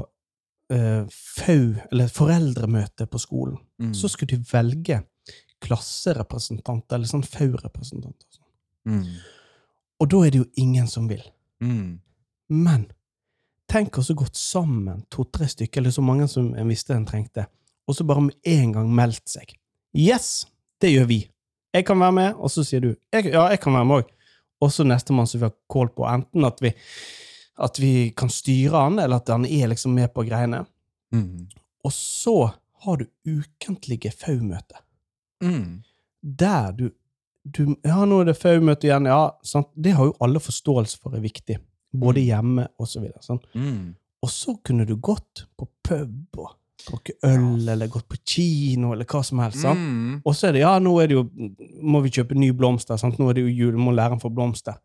eh, 0.73 1.03
FAU, 1.11 1.75
eller 1.91 2.11
foreldremøte 2.13 3.07
på 3.09 3.21
skolen. 3.21 3.57
Mm. 3.81 3.93
Så 3.97 4.11
skulle 4.13 4.37
de 4.37 4.51
velge 4.51 5.01
klasserepresentanter, 5.63 6.97
eller 6.97 7.09
sånn 7.09 7.25
FAU-representanter. 7.25 8.41
Mm. 8.87 9.03
Og 9.97 10.11
da 10.13 10.21
er 10.23 10.33
det 10.33 10.43
jo 10.43 10.51
ingen 10.61 10.87
som 10.89 11.07
vil. 11.09 11.23
Mhm. 11.63 11.99
Men 12.49 12.85
tenk 13.67 13.97
oss 13.99 14.11
å 14.13 14.15
gått 14.15 14.37
sammen, 14.39 15.01
to-tre 15.11 15.49
stykker, 15.51 15.81
eller 15.81 15.91
så 15.91 16.03
mange 16.05 16.27
som 16.31 16.53
en 16.55 16.69
visste 16.69 16.95
en 16.95 17.05
trengte, 17.05 17.47
og 17.87 17.95
så 17.95 18.05
bare 18.07 18.21
med 18.21 18.35
en 18.45 18.71
gang 18.71 18.93
meldt 18.95 19.27
seg. 19.27 19.51
Yes, 19.95 20.45
det 20.81 20.91
gjør 20.93 21.07
vi. 21.09 21.19
Jeg 21.73 21.85
kan 21.85 21.99
være 21.99 22.15
med, 22.15 22.35
og 22.41 22.49
så 22.51 22.63
sier 22.65 22.81
du 22.81 22.89
jeg, 23.13 23.25
ja, 23.31 23.47
jeg 23.51 23.59
kan 23.61 23.73
være 23.73 23.85
med 23.85 24.01
òg. 24.01 24.13
Og 24.61 24.71
så 24.73 24.83
nestemann 24.87 25.27
som 25.29 25.39
vi 25.41 25.45
har 25.45 25.53
kål 25.69 25.91
på, 25.93 26.05
enten 26.09 26.45
at 26.47 26.61
vi, 26.63 26.71
at 27.61 27.77
vi 27.79 27.91
kan 28.17 28.29
styre 28.33 28.73
han, 28.87 28.97
eller 28.99 29.21
at 29.21 29.29
han 29.29 29.45
er 29.45 29.67
liksom 29.69 29.93
med 29.93 30.09
på 30.15 30.23
greiene. 30.25 30.63
Mm. 31.13 31.45
Og 31.85 31.93
så 31.93 32.33
har 32.83 32.97
du 32.97 33.05
ukentlige 33.29 34.11
FAU-møter. 34.11 34.81
Mm. 35.43 35.83
Der 36.21 36.71
du, 36.73 36.89
du 37.45 37.75
Ja, 37.85 38.01
nå 38.05 38.21
er 38.21 38.31
det 38.31 38.37
FAU-møte 38.41 38.89
igjen. 38.89 39.05
Ja, 39.09 39.29
sant? 39.45 39.69
Det 39.75 39.93
har 39.97 40.09
jo 40.09 40.17
alle 40.25 40.41
forståelse 40.41 40.97
for 41.01 41.15
er 41.15 41.21
viktig. 41.21 41.59
Både 41.93 42.19
Mm. 42.19 42.25
hjemme 42.25 42.67
og 42.79 42.87
så 42.89 42.99
videre. 43.01 43.21
Sånn. 43.21 43.39
Mm. 43.55 43.95
Og 44.25 44.29
så 44.33 44.57
kunne 44.65 44.85
du 44.85 44.95
gått 44.97 45.45
på 45.57 45.67
pub 45.85 46.37
og 46.41 46.55
drukket 46.85 47.23
øl, 47.25 47.67
eller 47.69 47.89
gått 47.91 48.07
på 48.07 48.17
kino, 48.27 48.91
eller 48.93 49.07
hva 49.09 49.23
som 49.25 49.39
helst. 49.41 49.65
Mm. 49.65 50.21
Og 50.23 50.35
så 50.37 50.49
er 50.49 50.57
det 50.57 50.61
ja, 50.61 50.75
nå 50.83 50.93
er 51.01 51.09
det 51.09 51.17
jo, 51.17 51.23
må 51.81 52.01
vi 52.05 52.11
kjøpe 52.13 52.37
nye 52.37 52.53
blomster. 52.55 52.99
sant? 53.01 53.17
Nå 53.19 53.29
er 53.31 53.39
det 53.39 53.47
jo 53.47 53.55
jul, 53.65 53.79
må 53.81 53.91
læreren 53.95 54.21
få 54.21 54.29
blomster. 54.33 54.77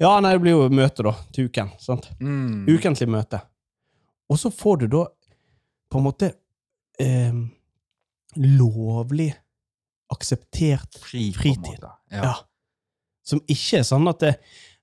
Ja, 0.00 0.14
nei, 0.24 0.32
det 0.34 0.42
blir 0.42 0.56
jo 0.56 0.66
møte, 0.72 1.04
da, 1.06 1.14
til 1.36 1.48
uken. 1.50 1.70
sant? 1.80 2.10
Mm. 2.20 2.66
Ukentlig 2.72 3.08
møte. 3.12 3.40
Og 4.30 4.38
så 4.40 4.50
får 4.54 4.82
du 4.82 4.86
da 4.96 5.04
på 5.90 5.98
en 6.00 6.06
måte 6.06 6.32
eh, 7.02 7.40
lovlig 8.36 9.32
akseptert 10.10 10.98
Fri, 11.02 11.32
fritid. 11.34 11.82
ja. 11.82 11.96
Ja. 12.22 12.34
Som 13.26 13.42
ikke 13.46 13.78
er 13.80 13.84
sånn 13.86 14.08
at 14.10 14.22
det, 14.24 14.30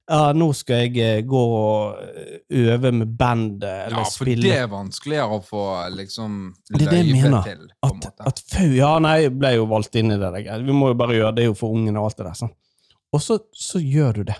ja, 0.07 0.31
nå 0.33 0.47
skal 0.55 0.85
jeg 0.85 0.97
eh, 1.03 1.21
gå 1.27 1.39
og 1.57 1.97
eh, 1.99 2.37
øve 2.63 2.91
med 2.95 3.09
bandet, 3.19 3.67
eller 3.87 3.99
ja, 3.99 4.05
for 4.07 4.23
spille. 4.23 4.45
det 4.47 4.53
er 4.61 4.69
vanskeligere 4.71 5.37
å 5.39 5.43
få 5.43 5.63
liksom 5.97 6.37
løyve 6.77 6.91
til, 6.93 7.13
på 7.19 7.27
en 7.27 7.37
At, 7.89 7.97
måte. 7.99 8.27
at 8.31 8.43
Ja, 8.77 8.93
nei, 9.03 9.17
jeg 9.25 9.35
ble 9.37 9.53
jo 9.57 9.67
valgt 9.71 9.95
inn 9.99 10.13
i 10.15 10.19
det. 10.21 10.31
der. 10.37 10.63
Vi 10.63 10.75
må 10.75 10.93
jo 10.93 10.99
bare 10.99 11.17
gjøre 11.19 11.35
det, 11.39 11.47
jo 11.49 11.57
for 11.59 11.75
ungene 11.75 11.99
og 11.99 12.09
alt 12.11 12.21
det 12.21 12.29
der. 12.29 12.37
sånn. 12.43 12.53
Og 13.15 13.23
så, 13.23 13.39
så 13.55 13.79
gjør 13.83 14.21
du 14.21 14.27
det. 14.31 14.37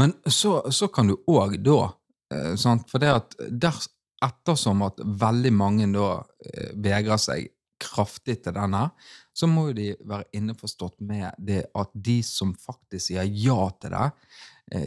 Men 0.00 0.14
så, 0.28 0.58
så 0.72 0.88
kan 0.92 1.08
du 1.08 1.16
òg 1.32 1.58
da 1.64 1.80
eh, 2.32 2.54
sant? 2.60 2.88
For 2.92 3.02
det 3.02 3.12
at 3.12 3.36
der, 3.38 3.78
ettersom 4.22 4.84
at 4.86 5.00
veldig 5.02 5.52
mange 5.56 5.88
da 5.92 6.14
eh, 6.46 6.72
vegrer 6.76 7.20
seg 7.20 7.50
kraftig 7.82 8.38
til 8.44 8.54
denne, 8.54 8.86
så 9.34 9.48
må 9.50 9.70
jo 9.70 9.76
de 9.78 9.86
være 10.06 10.28
innforstått 10.38 11.00
med 11.08 11.32
det 11.40 11.64
at 11.74 11.90
de 11.96 12.18
som 12.22 12.52
faktisk 12.54 13.08
sier 13.08 13.24
ja 13.26 13.58
til 13.80 13.94
det, 13.96 14.10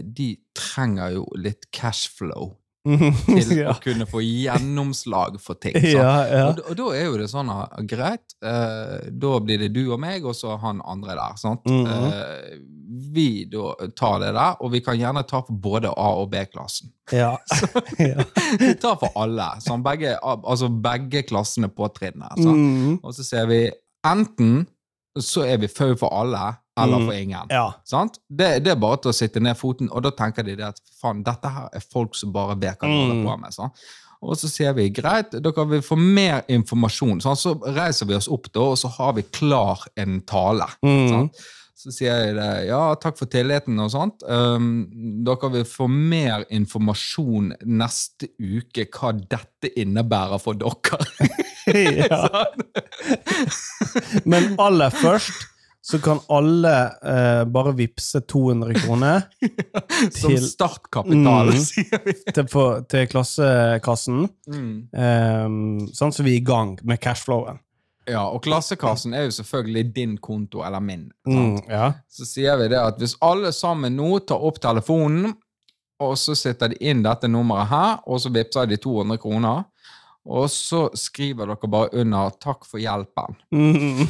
de 0.04 0.30
trenger 0.58 1.18
jo 1.18 1.26
litt 1.38 1.68
cashflow 1.76 2.54
til 3.26 3.56
ja. 3.58 3.72
å 3.74 3.80
kunne 3.82 4.06
få 4.10 4.22
gjennomslag 4.22 5.40
for 5.42 5.58
ting. 5.62 5.78
ja, 5.96 6.14
ja. 6.30 6.44
Og, 6.52 6.62
og 6.70 6.78
da 6.78 6.90
er 6.94 7.08
jo 7.08 7.18
det 7.18 7.30
sånn 7.32 7.50
at 7.54 7.74
greit, 7.90 8.36
eh, 8.46 9.10
da 9.10 9.40
blir 9.42 9.64
det 9.66 9.72
du 9.74 9.84
og 9.88 10.00
meg, 10.02 10.26
og 10.26 10.38
så 10.38 10.58
han 10.62 10.84
andre 10.86 11.18
der. 11.18 11.40
sant? 11.42 11.66
Mhm. 11.66 12.10
Eh, 12.12 12.58
vi 13.16 13.46
da 13.50 13.74
tar 13.98 14.20
det 14.22 14.30
der, 14.36 14.60
og 14.62 14.70
vi 14.72 14.80
kan 14.86 14.98
gjerne 15.00 15.24
ta 15.28 15.42
for 15.44 15.58
både 15.58 15.90
A- 15.90 16.12
og 16.22 16.30
B-klassen. 16.32 16.92
ja. 17.12 17.34
Vi 18.62 18.70
tar 18.82 18.96
for 19.02 19.14
alle, 19.20 19.48
sånn 19.62 19.84
begge, 19.86 20.16
altså 20.22 20.70
begge 20.70 21.24
klassene 21.28 21.68
på 21.70 21.90
trinnet. 21.94 22.38
Mm 22.38 22.56
-hmm. 22.56 22.96
Og 23.04 23.14
så 23.14 23.24
ser 23.24 23.46
vi 23.46 23.72
enten 24.06 24.68
så 25.20 25.46
er 25.48 25.58
vi 25.58 25.68
fau 25.72 25.94
for 25.96 26.12
alle, 26.14 26.56
eller 26.78 27.06
for 27.06 27.14
ingen. 27.16 27.48
ja. 27.50 27.70
Sant? 27.88 28.18
Det, 28.30 28.64
det 28.66 28.72
er 28.74 28.80
bare 28.82 28.98
til 28.98 29.12
å 29.14 29.16
sitte 29.16 29.40
ned 29.40 29.56
foten, 29.56 29.88
og 29.92 30.04
da 30.04 30.12
tenker 30.12 30.44
de 30.44 30.56
det 30.60 30.66
at 30.68 30.82
faen, 31.02 31.22
dette 31.24 31.48
her 31.48 31.70
er 31.74 31.80
folk 31.92 32.16
som 32.16 32.34
bare 32.36 32.58
vet 32.60 32.76
hva 32.82 32.88
de 32.90 32.98
holder 33.00 33.16
Mm. 33.22 33.26
på 33.30 33.38
med. 33.42 33.54
Sant? 33.54 33.74
Og 34.26 34.36
så 34.38 34.50
sier 34.50 34.74
vi 34.74 34.90
greit, 34.90 35.32
da 35.44 35.52
kan 35.52 35.70
vi 35.70 35.80
få 35.86 35.96
mer 36.00 36.42
informasjon. 36.50 37.22
Sant? 37.22 37.40
Så 37.40 37.54
reiser 37.76 38.06
vi 38.10 38.16
oss 38.16 38.28
opp 38.28 38.52
da, 38.52 38.60
og 38.74 38.78
så 38.78 38.90
har 38.98 39.14
vi 39.14 39.22
klar 39.24 39.86
en 39.96 40.20
tale. 40.22 40.66
Mm. 40.84 41.08
Sant? 41.10 41.44
Så 41.76 41.92
sier 41.92 42.22
jeg 42.24 42.36
det, 42.38 42.50
ja, 42.70 42.80
takk 43.04 43.18
for 43.20 43.28
tilliten 43.28 43.76
og 43.84 43.90
sånt. 43.92 44.24
Um, 44.24 44.86
dere 45.28 45.50
vil 45.58 45.66
få 45.68 45.90
mer 45.92 46.46
informasjon 46.56 47.50
neste 47.68 48.30
uke 48.40 48.86
hva 48.96 49.12
dette 49.20 49.74
innebærer 49.84 50.40
for 50.40 50.56
dere. 50.56 51.02
ja. 52.08 52.22
Men 54.32 54.54
aller 54.62 54.90
først 54.96 55.50
så 55.86 56.00
kan 56.02 56.18
alle 56.34 56.72
eh, 57.06 57.44
bare 57.54 57.76
vippse 57.78 58.24
200 58.26 58.74
kroner 58.82 59.28
Som 60.16 60.32
Til- 60.32 60.48
startkapital, 60.50 61.52
Mm. 61.54 61.60
sier 61.62 62.00
vi. 62.08 62.16
til, 62.34 62.48
for, 62.50 62.80
til 62.90 63.06
klassekassen, 63.12 64.24
Mm. 64.50 64.72
Um, 64.96 65.88
sånn 65.94 66.14
så 66.16 66.24
vi 66.26 66.38
er 66.38 66.42
i 66.42 66.46
gang 66.48 66.74
med 66.84 67.00
cashflowen. 67.04 67.60
Ja, 68.06 68.28
og 68.30 68.44
klassekassen 68.46 69.16
er 69.18 69.26
jo 69.26 69.32
selvfølgelig 69.40 69.86
din 69.96 70.18
konto 70.22 70.62
eller 70.66 70.84
min. 70.84 71.08
Mm, 71.28 71.58
ja. 71.70 71.88
Så 72.10 72.28
sier 72.30 72.58
vi 72.62 72.70
det 72.70 72.80
at 72.80 73.00
hvis 73.02 73.16
alle 73.26 73.50
sammen 73.56 73.98
nå 73.98 74.20
tar 74.30 74.44
opp 74.46 74.62
telefonen, 74.62 75.34
og 76.04 76.18
så 76.20 76.36
setter 76.36 76.74
de 76.74 76.78
inn 76.86 77.04
dette 77.06 77.28
nummeret 77.32 77.72
her, 77.72 77.96
og 78.06 78.20
så 78.22 78.30
vippser 78.34 78.68
de 78.70 78.78
200 78.84 79.18
kroner, 79.24 79.64
og 80.26 80.50
så 80.50 80.88
skriver 80.98 81.52
dere 81.52 81.68
bare 81.70 81.90
under 82.02 82.32
'takk 82.42 82.66
for 82.66 82.82
hjelpen'. 82.82 83.36
Mm. 83.54 84.08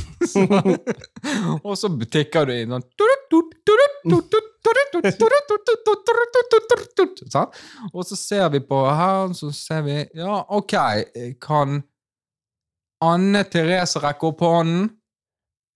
og 1.67 1.75
så 1.77 1.91
tikker 2.11 2.47
du 2.47 2.53
inn 2.55 2.71
sånn 2.71 2.85
Og 7.93 8.05
så 8.07 8.15
ser 8.15 8.49
vi 8.49 8.59
på 8.63 8.79
her, 8.87 9.33
så 9.33 9.51
ser 9.51 9.81
vi 9.83 10.07
Ja, 10.15 10.45
OK, 10.49 10.73
kan 11.41 11.83
Anne 13.05 13.43
Therese 13.51 14.01
rekker 14.03 14.31
opp 14.33 14.41
hånden? 14.45 14.89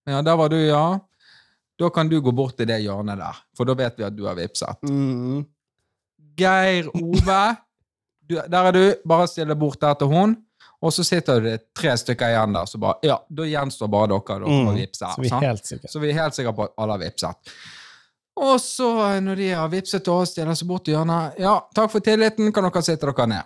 Ja, 0.10 0.22
der 0.26 0.36
var 0.40 0.50
du, 0.50 0.58
ja. 0.58 0.84
Da 1.80 1.90
kan 1.96 2.10
du 2.12 2.18
gå 2.22 2.32
bort 2.36 2.58
til 2.60 2.68
det 2.68 2.82
hjørnet 2.84 3.20
der, 3.22 3.38
for 3.56 3.68
da 3.70 3.76
vet 3.80 3.98
vi 4.00 4.04
at 4.08 4.16
du 4.18 4.26
har 4.28 4.36
vippset. 4.36 4.82
Mm. 4.90 5.44
Geir 6.40 6.88
Ove, 6.96 7.42
du, 8.30 8.36
der 8.48 8.70
er 8.70 8.76
du. 8.76 8.84
Bare 9.08 9.28
still 9.32 9.48
deg 9.52 9.60
bort 9.62 9.80
der 9.82 9.96
til 10.00 10.12
hun. 10.12 10.36
Og 10.80 10.94
så 10.96 11.04
sitter 11.04 11.42
det 11.44 11.56
tre 11.76 11.92
stykker 12.00 12.32
igjen 12.32 12.54
der, 12.56 12.68
så 12.72 12.80
bare 12.80 13.00
Ja, 13.04 13.18
da 13.28 13.44
gjenstår 13.48 13.90
bare 13.92 14.08
dere. 14.14 14.40
Dere 14.46 14.60
Mm. 14.70 14.76
vipse, 14.78 15.06
Så 15.16 15.22
vi 15.22 15.28
er 15.32 15.40
helt 15.44 15.66
sikre. 15.68 15.90
Så 15.92 16.00
vi 16.00 16.10
er 16.10 16.20
helt 16.22 16.36
sikre 16.36 16.54
på 16.56 16.64
at 16.64 16.74
alle 16.78 16.92
har 16.96 17.00
vippset. 17.04 17.54
Og 18.40 18.60
så, 18.64 19.20
når 19.20 19.36
de 19.36 19.50
har 19.52 19.68
vippset 19.70 20.04
til 20.04 20.14
oss, 20.14 20.32
stiller 20.32 20.56
seg 20.56 20.68
bort 20.68 20.88
i 20.88 20.92
hjørnet 20.94 21.40
Ja, 21.40 21.58
takk 21.76 21.92
for 21.92 22.00
tilliten, 22.00 22.54
kan 22.54 22.64
dere 22.64 22.82
sitte 22.84 23.06
dere 23.12 23.28
ned. 23.28 23.44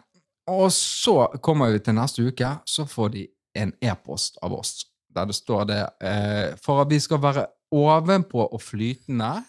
Og 0.47 0.69
så 0.71 1.27
kommer 1.41 1.71
vi 1.71 1.79
til 1.79 1.93
neste 1.95 2.21
uke, 2.27 2.59
så 2.65 2.85
får 2.85 3.09
de 3.11 3.27
en 3.55 3.73
e-post 3.81 4.37
av 4.41 4.53
oss 4.57 4.81
der 5.13 5.25
det 5.29 5.35
står 5.35 5.67
det 5.69 5.81
eh, 6.01 6.55
For 6.61 6.81
at 6.81 6.89
vi 6.91 6.99
skal 6.99 7.21
være 7.21 7.45
ovenpå 7.73 8.45
og 8.53 8.61
flytende, 8.61 9.43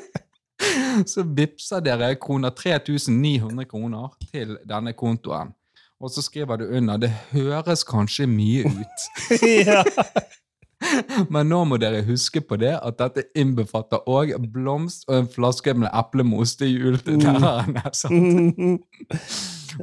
så 1.12 1.24
vippser 1.36 1.82
dere 1.84 2.14
kroner 2.20 2.54
3900 2.56 3.66
kroner 3.68 4.14
til 4.30 4.56
denne 4.68 4.94
kontoen. 4.96 5.52
Og 6.00 6.10
så 6.10 6.22
skriver 6.24 6.56
du 6.56 6.64
under 6.64 6.96
'Det 6.96 7.10
høres 7.32 7.84
kanskje 7.84 8.26
mye 8.26 8.64
ut'. 8.64 9.02
ja. 9.68 9.84
Men 11.30 11.46
nå 11.46 11.64
må 11.64 11.76
dere 11.76 12.00
huske 12.02 12.40
på 12.40 12.56
det, 12.56 12.72
at 12.82 12.96
dette 12.98 13.26
innbefatter 13.36 14.08
òg 14.08 14.32
blomst 14.52 15.04
og 15.08 15.18
en 15.18 15.28
flaske 15.28 15.74
med 15.74 15.90
eplemos 15.92 16.56
til 16.56 16.72
jul 16.72 16.98
til 16.98 17.20
lærerne. 17.20 17.82
sant? 17.92 18.58
Mm. 18.58 18.78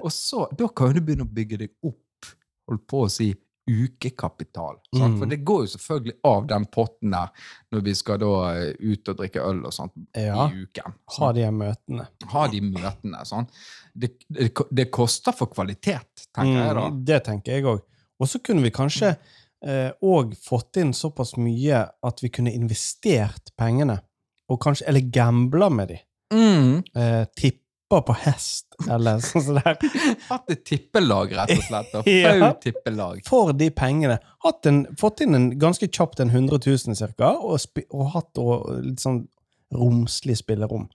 Og 0.01 0.11
så, 0.11 0.47
da 0.59 0.67
kan 0.67 0.95
du 0.95 1.01
begynne 1.01 1.27
å 1.27 1.35
bygge 1.35 1.57
deg 1.57 1.69
opp, 1.85 1.99
holdt 2.67 2.87
på 2.89 3.03
å 3.05 3.11
si, 3.11 3.31
ukekapital. 3.67 4.77
Sant? 4.95 5.13
Mm. 5.13 5.15
For 5.19 5.27
det 5.31 5.37
går 5.47 5.63
jo 5.65 5.71
selvfølgelig 5.73 6.13
av 6.29 6.45
den 6.47 6.65
potten 6.71 7.11
der 7.11 7.49
når 7.75 7.81
vi 7.83 7.95
skal 7.99 8.21
da 8.21 8.29
eh, 8.53 8.69
ut 8.79 9.11
og 9.11 9.17
drikke 9.19 9.43
øl 9.43 9.59
og 9.67 9.73
sånt 9.75 9.97
Ja. 10.15 10.45
i 10.47 10.61
uken. 10.63 10.95
Ha 11.17 11.31
de 11.35 11.49
møtene. 11.51 12.05
Ha 12.31 12.45
de 12.53 12.61
møtene. 12.63 13.25
Sånn. 13.27 13.49
Det, 13.91 14.13
det, 14.31 14.53
det 14.71 14.87
koster 14.95 15.35
for 15.35 15.51
kvalitet, 15.51 16.27
tenker 16.31 16.61
jeg 16.61 16.77
da. 16.79 16.85
Mm, 16.87 17.01
det 17.11 17.19
tenker 17.27 17.57
jeg 17.57 17.67
òg. 17.73 17.83
Og 18.17 18.31
så 18.31 18.39
kunne 18.39 18.63
vi 18.63 18.71
kanskje 18.73 19.15
òg 20.05 20.35
fått 20.37 20.77
inn 20.77 20.91
såpass 20.93 21.35
mye 21.41 21.79
at 22.05 22.19
vi 22.23 22.29
kunne 22.29 22.53
investert 22.53 23.49
pengene, 23.57 23.99
og 24.47 24.59
kanskje, 24.63 24.85
eller 24.87 25.01
gambla 25.11 25.67
med 25.73 25.89
de. 25.91 25.97
Mm. 26.31 26.83
Eh, 26.95 27.23
tippa 27.87 28.01
på 28.01 28.13
hest, 28.13 28.75
eller 28.89 29.19
sånn 29.23 29.43
som 29.43 29.55
der. 29.61 29.77
Hatt 30.27 30.51
et 30.51 30.65
tippelag, 30.65 31.31
rett 31.35 31.55
og 31.55 31.63
slett. 31.63 31.95
Og 31.95 32.07
Ja. 32.11 32.51
Tippelag. 32.59 33.21
For 33.25 33.53
de 33.53 33.69
pengene. 33.71 34.19
En, 34.65 34.85
fått 34.99 35.21
inn 35.21 35.35
en 35.35 35.49
ganske 35.59 35.87
kjapt 35.87 36.19
en 36.19 36.29
100 36.29 36.59
000 36.65 36.95
cirka, 36.95 37.31
og, 37.39 37.59
og 37.91 38.09
hatt 38.13 38.37
og, 38.37 38.67
litt 38.83 38.99
sånn 39.03 39.27
romslig 39.73 40.37
spillerom. 40.39 40.87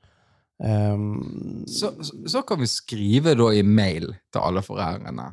Um, 0.63 1.65
Så, 1.67 1.91
så, 2.05 2.17
så 2.29 2.43
kan 2.47 2.61
vi 2.61 2.69
skrive 2.71 3.35
da 3.35 3.49
i 3.53 3.63
mail 3.63 4.13
til 4.33 4.43
alle 4.43 4.63
foreldrene. 4.63 5.33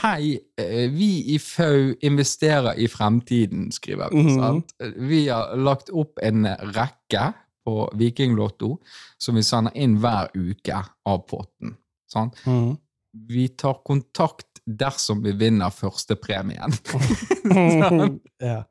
Hei, 0.00 0.36
eh, 0.60 0.86
vi 0.94 1.34
i 1.34 1.38
FAU 1.42 1.96
investerer 2.06 2.78
i 2.78 2.86
fremtiden, 2.88 3.72
skriver 3.74 4.12
vi. 4.12 4.22
Mhm. 4.22 4.36
sant? 4.38 4.74
Vi 4.96 5.24
har 5.28 5.56
lagt 5.58 5.90
opp 5.90 6.20
en 6.22 6.46
rekke 6.46 7.32
på 7.70 7.78
Vikinglotto 8.02 8.74
som 9.22 9.38
vi 9.38 9.46
sender 9.46 9.78
inn 9.78 9.96
hver 10.02 10.30
uke 10.34 10.82
av 11.06 11.22
potten. 11.30 11.76
Sånn? 12.10 12.34
mm, 12.46 12.72
vi 13.30 13.48
tar 13.58 13.78
kontakt 13.86 14.46
dersom 14.70 15.22
vi 15.24 15.32
vinner 15.34 15.70
førstepremien. 15.74 16.74
ja. 18.38 18.64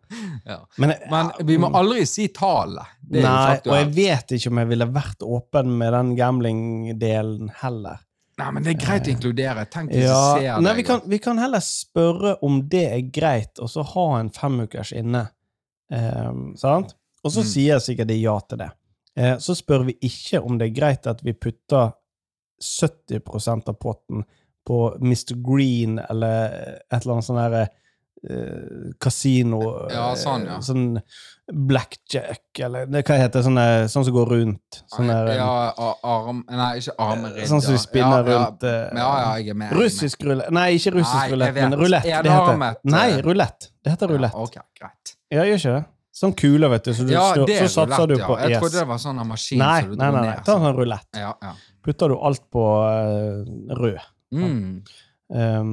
Ja. 0.45 0.67
Men, 0.77 0.93
Men 1.11 1.31
vi 1.47 1.57
må 1.59 1.69
aldri 1.75 2.05
si 2.07 2.27
tallet. 2.35 2.87
Nei, 3.09 3.57
og 3.65 3.73
jeg 3.75 3.89
vet 3.97 4.31
ikke 4.37 4.51
om 4.53 4.61
jeg 4.61 4.69
ville 4.71 4.87
vært 4.95 5.25
åpen 5.25 5.73
med 5.79 5.93
den 5.95 6.13
gambling-delen 6.19 7.51
heller. 7.61 7.99
Nei, 8.39 8.47
men 8.55 8.63
det 8.63 8.75
er 8.77 8.79
greit 8.85 9.09
å 9.09 9.11
inkludere. 9.11 9.65
Tenk 9.73 9.91
hvis 9.91 10.05
Ja, 10.07 10.19
jeg 10.39 10.45
ser 10.53 10.61
nei, 10.63 10.71
deg. 10.71 10.77
vi, 10.79 10.87
kan, 10.87 11.01
vi 11.11 11.19
kan 11.23 11.41
heller 11.41 11.63
spørre 11.65 12.37
om 12.47 12.61
det 12.71 12.85
er 12.93 13.01
greit, 13.11 13.59
og 13.59 13.67
så 13.73 13.83
ha 13.95 14.05
en 14.21 14.31
femukers 14.31 14.93
inne. 14.95 15.25
Um, 15.91 16.53
sant? 16.59 16.95
Og 17.25 17.33
så 17.35 17.41
Mm. 17.43 17.49
sier 17.51 17.81
sikkert 17.83 18.07
de 18.13 18.15
ja 18.21 18.37
til 18.47 18.61
det. 18.61 18.69
Eh, 19.19 19.35
så 19.43 19.55
spør 19.57 19.83
vi 19.89 19.97
ikke 20.07 20.39
om 20.39 20.59
det 20.59 20.69
er 20.69 20.77
greit 20.77 21.09
at 21.11 21.23
vi 21.25 21.33
putter 21.35 21.91
70% 22.63 23.69
av 23.71 23.75
potten 23.79 24.23
på 24.67 24.79
Mr. 25.01 25.35
Green 25.43 25.99
eller 25.99 26.53
et 26.91 27.01
eller 27.01 27.17
annet 27.17 27.27
sånn 27.27 27.39
derre 27.39 27.61
eh, 27.65 28.93
kasino 29.01 29.59
Ja, 29.91 30.11
sånn, 30.19 30.45
ja. 30.47 30.59
eh, 30.59 30.63
Sånn 30.63 30.85
blackjack, 31.49 32.59
eller 32.61 32.85
det, 32.91 33.01
hva 33.07 33.17
heter 33.17 33.39
det? 33.39 33.43
Sånne, 33.47 33.67
sånn 33.89 34.05
som 34.05 34.13
går 34.13 34.33
rundt. 34.35 34.81
Sånn 34.93 35.09
der, 35.09 35.31
ja, 35.39 35.47
arm... 36.05 36.43
Nei, 36.45 36.71
ikke 36.77 36.93
armridder. 37.01 37.47
Sånn 37.49 37.63
som 37.65 37.73
vi 37.73 37.79
spinner 37.81 38.21
ja, 38.21 38.35
rundt 38.43 38.67
Ja, 38.69 38.89
ja, 39.01 39.31
jeg 39.39 39.55
er 39.55 39.61
med. 39.63 39.73
Russisk 39.79 40.27
rulett 40.27 40.53
Nei, 40.53 40.67
ikke 40.77 40.93
russisk 40.99 41.33
rulett, 41.33 41.57
men 41.57 41.79
rulett. 41.79 42.05
Det 42.05 42.35
heter. 42.35 42.83
Nei, 42.93 43.07
rulett. 43.25 43.71
Det 43.81 43.95
heter 43.95 44.13
rulett. 44.13 44.37
Ok, 44.37 44.59
greit. 44.77 45.15
Ja, 45.33 45.47
gjør 45.49 45.63
ikke 45.63 45.79
det? 45.79 45.87
Sånn 46.19 46.33
kule, 46.35 46.67
vet 46.73 46.83
du. 46.89 46.93
Så, 46.97 47.05
du, 47.07 47.13
Ja, 47.13 47.25
så, 47.35 47.45
det 47.47 47.55
er 47.61 47.67
så 47.69 47.85
satser 47.85 48.03
rulett, 48.03 48.09
du 48.11 48.21
ja. 48.21 48.27
på 48.27 48.37
Jeg 48.41 48.51
ES. 48.51 48.59
trodde 48.63 48.79
det 48.81 48.87
var 48.89 48.97
sånn 48.99 49.19
maskin 49.29 49.61
Nei, 49.61 49.81
du 49.87 49.93
nei, 49.95 50.09
nei, 50.15 50.23
nei. 50.25 50.33
Ta 50.43 50.55
en 50.57 50.65
sånn. 50.65 50.75
rulett. 50.75 51.07
Ja, 51.15 51.29
ja. 51.45 51.53
Putter 51.85 52.11
du 52.11 52.17
alt 52.27 52.43
på 52.51 52.63
uh, 52.83 53.77
rød. 53.79 54.01
Mm. 54.35 54.65
Um, 55.29 55.71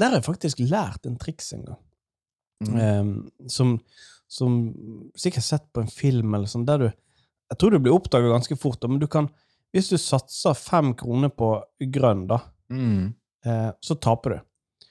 der 0.00 0.08
har 0.10 0.18
jeg 0.18 0.26
faktisk 0.26 0.62
lært 0.64 1.06
en 1.06 1.18
triks 1.20 1.52
en 1.56 1.64
gang. 1.68 1.78
Mm. 2.66 2.74
Um, 2.80 3.12
som, 3.48 3.74
som 4.28 4.56
sikkert 5.16 5.46
sett 5.46 5.68
på 5.72 5.84
en 5.84 5.92
film 5.92 6.34
eller 6.36 6.50
sånn, 6.50 6.66
der 6.68 6.82
du 6.82 6.88
Jeg 6.90 7.58
tror 7.58 7.72
du 7.72 7.78
blir 7.80 7.94
oppdaga 7.96 8.28
ganske 8.34 8.56
fort, 8.60 8.82
men 8.88 9.00
du 9.00 9.06
kan 9.10 9.30
Hvis 9.72 9.88
du 9.88 9.96
satser 9.98 10.54
fem 10.58 10.92
kroner 10.98 11.30
på 11.32 11.54
grønn, 11.94 12.26
da, 12.30 12.40
Mm. 12.70 13.14
uh, 13.46 13.70
så 13.82 13.94
taper 13.98 14.30
du. 14.30 14.40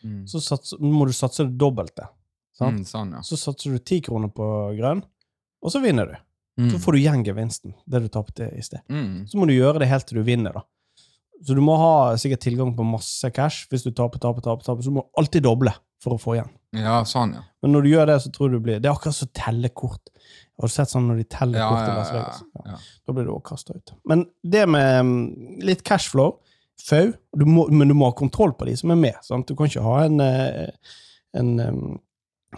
Mm. 0.07 0.23
Så 0.27 0.39
sats, 0.43 0.73
må 0.79 1.05
du 1.07 1.13
satse 1.15 1.45
det 1.47 1.57
dobbelte. 1.59 2.07
Mm, 2.59 2.81
sånn, 2.87 3.13
ja. 3.15 3.21
Så 3.23 3.39
satser 3.39 3.75
du 3.75 3.79
ti 3.79 4.01
kroner 4.03 4.31
på 4.35 4.47
grønn, 4.77 5.03
og 5.63 5.71
så 5.71 5.81
vinner 5.83 6.11
du. 6.11 6.17
Mm. 6.59 6.73
Så 6.73 6.81
får 6.83 6.95
du 6.95 6.99
igjen 6.99 7.23
gevinsten, 7.23 7.75
det 7.87 8.01
du 8.03 8.09
tapte 8.11 8.49
i 8.51 8.63
sted. 8.65 8.83
Mm. 8.91 9.23
Så 9.31 9.39
må 9.39 9.47
du 9.47 9.55
gjøre 9.55 9.79
det 9.79 9.87
helt 9.87 10.09
til 10.09 10.19
du 10.19 10.27
vinner, 10.27 10.57
da. 10.59 10.65
Så 11.45 11.55
du 11.55 11.61
må 11.63 11.77
ha 11.79 12.17
sikkert 12.19 12.43
tilgang 12.43 12.73
på 12.75 12.83
masse 12.83 13.29
cash. 13.31 13.67
Hvis 13.71 13.85
du 13.85 13.93
taper, 13.95 14.19
taper, 14.19 14.43
taper, 14.43 14.65
taper, 14.65 14.83
så 14.83 14.91
må 14.91 15.05
du 15.05 15.21
alltid 15.21 15.45
doble 15.45 15.71
for 16.03 16.15
å 16.15 16.19
få 16.19 16.35
igjen. 16.35 16.51
Ja, 16.75 16.99
sånn, 17.07 17.37
ja. 17.37 17.45
Men 17.63 17.73
når 17.75 17.85
du 17.85 17.89
gjør 17.93 18.11
det, 18.11 18.17
så 18.23 18.31
tror 18.35 18.51
du 18.53 18.59
blir 18.61 18.77
Det 18.79 18.87
er 18.87 18.93
akkurat 18.93 19.15
som 19.15 19.31
tellekort. 19.35 20.11
Har 20.59 20.69
du 20.69 20.73
sett 20.73 20.91
sånn 20.91 21.07
når 21.09 21.21
de 21.21 21.25
teller 21.31 21.61
Ja, 21.61 21.69
kort 21.71 21.87
i 21.87 21.89
ja, 21.89 21.95
Las 21.97 22.11
ja, 22.11 22.19
Vegas? 22.19 22.67
ja. 22.67 22.77
Da 23.07 23.15
blir 23.15 23.27
du 23.27 23.31
også 23.33 23.47
kasta 23.53 23.77
ut. 23.79 23.93
Men 24.11 24.25
det 24.43 24.65
med 24.69 24.99
mm, 25.07 25.23
litt 25.65 25.83
cashflow, 25.87 26.37
FAU 26.79 27.11
Men 27.35 27.91
du 27.91 27.95
må 27.95 28.11
ha 28.11 28.15
kontroll 28.15 28.53
på 28.55 28.67
de 28.69 28.75
som 28.79 28.93
er 28.93 28.99
med. 28.99 29.17
Sant? 29.25 29.47
Du 29.47 29.55
kan 29.57 29.71
ikke 29.71 29.83
ha 29.83 29.97
en, 30.05 30.19
eh, 30.23 30.93
en 31.39 31.49
um, 31.59 31.97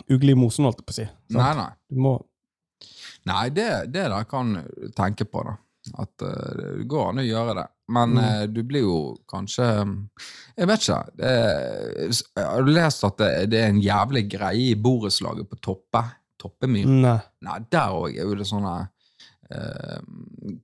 ugle 0.10 0.32
i 0.32 0.40
mosen, 0.40 0.66
holdt 0.68 0.80
jeg 0.82 0.88
på 0.88 0.94
å 0.96 1.00
si. 1.00 1.06
Sant? 1.32 1.40
Nei, 1.42 1.54
nei. 1.60 1.72
Du 1.92 2.00
må 2.08 2.14
Nei, 3.30 3.50
det, 3.54 3.68
det 3.94 4.08
der 4.10 4.24
kan 4.26 4.56
du 4.58 4.88
tenke 4.98 5.28
på, 5.30 5.44
da. 5.46 5.52
At 6.02 6.24
uh, 6.26 6.32
det 6.80 6.88
går 6.90 7.10
an 7.12 7.20
å 7.22 7.26
gjøre 7.26 7.54
det. 7.60 7.68
Men 7.92 8.16
Mm. 8.16 8.18
uh, 8.24 8.46
du 8.50 8.60
blir 8.64 8.82
jo 8.86 8.96
kanskje 9.30 9.66
Jeg 10.58 10.68
vet 10.70 10.82
ikke. 10.86 11.00
Det, 11.18 11.32
har 12.40 12.64
du 12.66 12.72
lest 12.72 13.04
at 13.06 13.18
det, 13.22 13.30
det 13.52 13.60
er 13.62 13.70
en 13.74 13.82
jævlig 13.84 14.24
greie 14.32 14.72
i 14.72 14.76
borettslaget 14.80 15.50
på 15.50 15.60
Toppe? 15.62 16.04
Toppemyr? 16.42 16.88
Nei. 16.90 17.18
Nei, 17.46 17.60
der 17.70 17.94
òg 17.94 18.16
er 18.18 18.26
jo 18.26 18.38
det 18.40 18.48
sånne 18.50 18.76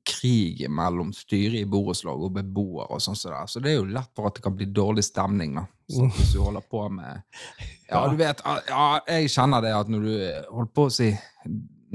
krig 0.08 0.70
mellom 0.70 1.14
styret 1.14 1.60
i 1.62 1.66
borettslag 1.70 2.22
og 2.28 2.34
beboere 2.38 2.88
og 2.96 3.02
sånn 3.04 3.16
så, 3.18 3.30
det 3.32 3.38
er. 3.42 3.50
Så 3.52 3.62
det 3.64 3.72
er 3.72 3.78
jo 3.80 3.88
lett 3.92 4.12
for 4.16 4.30
at 4.30 4.38
det 4.40 4.44
kan 4.46 4.56
bli 4.58 4.68
dårlig 4.74 5.04
stemning, 5.08 5.56
da. 5.60 5.66
Så 5.92 6.08
hvis 6.18 6.34
du 6.36 6.40
holder 6.44 6.66
på 6.68 6.84
med 6.92 7.22
Ja, 7.92 8.02
du 8.12 8.18
vet 8.20 8.42
Ja, 8.68 8.88
jeg 9.08 9.30
kjenner 9.32 9.62
det 9.64 9.70
at 9.78 9.88
når 9.92 10.02
du 10.04 10.14
holder 10.52 10.72
på 10.76 10.84
å 10.90 10.92
si 10.92 11.06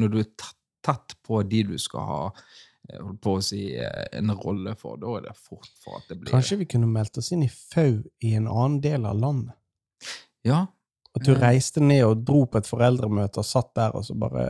Når 0.01 0.13
du 0.15 0.19
er 0.23 0.31
tett- 0.33 1.17
på 1.23 1.43
de 1.47 1.61
du 1.69 1.75
skal 1.79 2.07
ha 2.09 2.21
eh, 2.33 2.97
holdt 3.03 3.21
på 3.23 3.35
å 3.37 3.43
si 3.45 3.61
eh, 3.77 4.07
en 4.19 4.33
rolle 4.35 4.73
for, 4.81 4.97
da 4.99 5.13
er 5.19 5.27
det 5.29 5.35
fort 5.39 5.69
for 5.85 6.01
at 6.01 6.09
det 6.09 6.17
blir 6.23 6.33
Kanskje 6.33 6.57
vi 6.63 6.71
kunne 6.73 6.89
meldt 6.91 7.21
oss 7.21 7.29
inn 7.37 7.45
i 7.45 7.51
FAU 7.53 8.01
i 8.25 8.33
en 8.39 8.49
annen 8.51 8.81
del 8.83 9.05
av 9.07 9.21
landet? 9.21 9.55
Ja. 10.43 10.65
At 11.15 11.23
du 11.29 11.35
Mm. 11.37 11.41
reiste 11.45 11.81
ned 11.85 12.03
og 12.09 12.25
dro 12.27 12.47
på 12.49 12.59
et 12.59 12.67
foreldremøte 12.67 13.39
og 13.45 13.47
satt 13.47 13.75
der 13.77 13.93
og 13.95 14.03
så 14.09 14.17
bare 14.19 14.49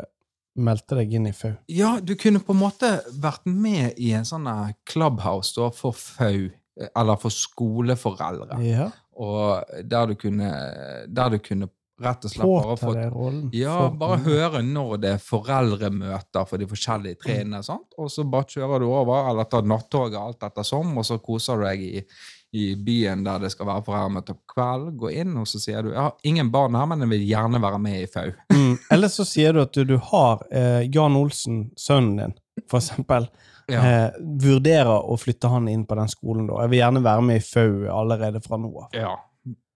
meldte 0.54 0.98
deg 0.98 1.12
inn 1.16 1.28
i 1.30 1.34
FAU. 1.36 1.54
Ja, 1.72 1.96
du 2.02 2.14
kunne 2.20 2.42
på 2.44 2.54
en 2.54 2.62
måte 2.62 2.90
vært 3.22 3.46
med 3.48 3.98
i 4.00 4.12
en 4.16 4.26
sånn 4.28 4.48
eh, 4.50 4.74
clubhouse 4.88 5.54
da, 5.56 5.70
for 5.74 5.96
FAU, 5.96 6.50
eh, 6.80 6.90
eller 6.90 7.20
for 7.20 7.34
skoleforeldre. 7.34 8.58
Ja. 8.66 8.90
Og 9.22 9.78
der 9.88 10.12
du 10.12 10.18
kunne, 10.20 10.50
der 11.08 11.32
du 11.34 11.40
kunne 11.44 11.68
rett 12.02 12.24
og 12.26 12.32
slett 12.32 12.48
bare 12.48 12.76
få 12.80 12.92
rollen. 13.12 13.48
ja, 13.54 13.76
bare 13.94 14.18
høre 14.24 14.62
når 14.66 14.94
det 15.02 15.10
er 15.16 15.22
foreldremøter 15.22 16.46
for 16.48 16.60
de 16.60 16.68
forskjellige 16.70 17.20
trinnene, 17.22 17.62
sant? 17.66 17.92
og 18.00 18.10
så 18.10 18.24
bare 18.28 18.48
kjører 18.56 18.82
du 18.82 18.88
over, 18.88 19.28
eller 19.30 19.48
tar 19.50 19.66
nattoget 19.68 20.18
alt 20.18 20.48
ettersom, 20.48 20.96
og 20.98 21.06
så 21.06 21.20
koser 21.22 21.60
du 21.60 21.66
deg 21.68 21.84
i, 21.86 22.02
i 22.52 22.74
byen 22.76 23.22
der 23.24 23.38
det 23.40 23.50
skal 23.54 23.66
være 23.66 23.82
foreldremøte 23.86 24.34
på 24.36 24.52
kveld, 24.54 24.90
gå 25.00 25.08
inn, 25.22 25.36
og 25.40 25.46
så 25.48 25.56
sier 25.62 25.82
du, 25.86 25.90
jeg 25.94 26.00
har 26.02 26.12
ingen 26.28 26.50
barn 26.52 26.74
her, 26.76 26.84
men 26.90 27.00
jeg 27.00 27.08
vil 27.14 27.22
gjerne 27.30 27.60
være 27.62 27.78
med 27.80 28.02
i 28.02 28.06
FAU. 28.12 28.32
Mm. 28.52 28.74
Eller 28.92 29.08
så 29.08 29.24
sier 29.28 29.52
du 29.56 29.62
at 29.62 29.72
du, 29.72 29.82
du 29.88 29.96
har 30.12 30.42
eh, 30.52 30.82
Jan 30.92 31.16
Olsen, 31.16 31.70
sønnen 31.80 32.16
din, 32.20 32.34
for 32.68 32.78
eksempel, 32.82 33.26
Ja. 33.70 33.80
eh, 33.86 34.14
vurderer 34.42 34.90
å 35.08 35.16
flytte 35.20 35.48
han 35.48 35.68
inn 35.70 35.84
på 35.88 35.94
den 35.96 36.08
skolen 36.12 36.46
da. 36.50 36.60
Jeg 36.64 36.70
vil 36.72 36.80
gjerne 36.82 37.02
være 37.04 37.22
med 37.24 37.40
i 37.40 37.44
FAU 37.46 37.86
allerede 37.94 38.40
fra 38.44 38.58
nå 38.60 38.72
av. 38.84 38.88
ja. 38.96 39.14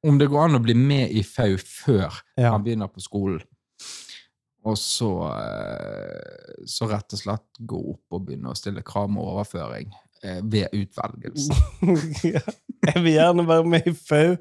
Om 0.06 0.18
det 0.20 0.28
går 0.30 0.44
an 0.44 0.54
å 0.60 0.62
bli 0.62 0.74
med 0.78 1.10
i 1.10 1.22
FAU 1.26 1.56
før 1.58 2.12
Ja. 2.38 2.50
han 2.52 2.62
begynner 2.62 2.86
på 2.92 3.00
skolen, 3.02 3.40
og 4.66 4.76
så, 4.78 5.08
eh, 5.32 6.64
så 6.66 6.86
rett 6.90 7.12
og 7.16 7.18
slett 7.20 7.60
gå 7.66 7.80
opp 7.94 8.12
og 8.18 8.26
begynne 8.28 8.52
å 8.52 8.56
stille 8.58 8.82
krav 8.86 9.08
med 9.10 9.22
overføring 9.24 9.90
ved 10.42 10.72
utvelgelsen. 10.72 11.56
Ja. 12.36 12.42
Jeg 12.86 13.02
vil 13.02 13.16
gjerne 13.16 13.42
være 13.48 13.64
med 13.66 13.86
i 13.88 13.92
FAU. 13.96 14.36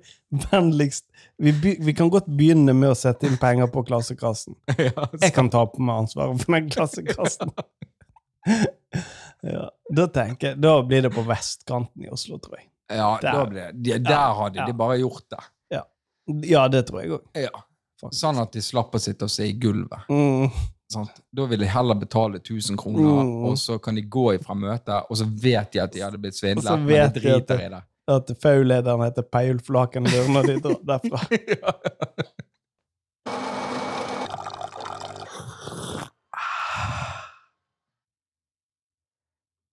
Vennligst 0.51 1.05
vi, 1.37 1.51
vi 1.81 1.93
kan 1.93 2.09
godt 2.13 2.27
begynne 2.29 2.75
med 2.77 2.93
å 2.93 2.97
sette 2.97 3.27
inn 3.27 3.39
penger 3.41 3.67
på 3.71 3.83
klassekassen. 3.87 4.55
ja, 4.87 5.07
Jeg 5.21 5.33
kan 5.35 5.49
ta 5.51 5.65
på 5.67 5.81
meg 5.83 6.05
ansvaret 6.05 6.43
for 6.43 6.55
den 6.55 6.69
klassekassen. 6.71 7.51
ja, 9.55 9.65
da 9.99 10.07
tenker 10.13 10.53
jeg, 10.53 10.61
da 10.63 10.77
blir 10.85 11.07
det 11.07 11.11
på 11.15 11.25
vestkanten 11.27 12.05
i 12.05 12.11
Oslo, 12.13 12.39
tror 12.43 12.59
jeg. 12.61 12.69
Ja, 12.93 13.15
Der. 13.21 13.43
ble, 13.49 13.67
de, 13.73 13.97
der 14.05 14.37
hadde 14.37 14.61
ja. 14.61 14.67
de 14.69 14.77
bare 14.77 14.99
gjort 15.01 15.25
det. 15.33 15.43
Ja, 16.45 16.67
det 16.73 16.87
tror 16.87 17.03
jeg 17.03 17.17
òg. 17.17 17.25
Ja. 17.37 17.65
Sånn 18.13 18.39
at 18.41 18.53
de 18.53 18.61
slapp 18.61 18.95
å 18.97 19.01
sitte 19.01 19.27
og 19.27 19.33
se 19.33 19.45
i 19.49 19.53
gulvet. 19.61 20.07
Mm. 20.09 20.49
Sant? 20.91 21.09
Da 21.33 21.45
vil 21.49 21.59
de 21.59 21.65
heller 21.65 21.95
betale 21.97 22.37
1000 22.39 22.77
kroner, 22.77 23.23
Mm. 23.23 23.45
og 23.49 23.57
så 23.57 23.77
kan 23.81 23.95
de 23.95 24.01
gå 24.01 24.33
ifra 24.35 24.53
møtet, 24.53 25.03
og 25.09 25.17
så 25.17 25.25
vet 25.25 25.71
de 25.73 25.79
at 25.81 25.93
de 25.93 26.01
hadde 26.05 26.17
blitt 26.21 26.35
Og 26.35 26.37
så 26.37 26.45
svindlet, 26.45 26.79
men 26.79 26.87
vet 26.87 27.13
de 27.15 27.19
de 27.19 27.33
at 27.35 27.51
i 27.51 27.69
det. 27.73 27.83
At 28.07 28.29
FAU-lederen 28.41 29.01
heter 29.01 29.23
Peiulf 29.33 29.69
Lakenlur 29.69 30.27
når 30.29 30.43
de 30.51 30.59
drar 30.61 30.77
derfra. 30.85 31.25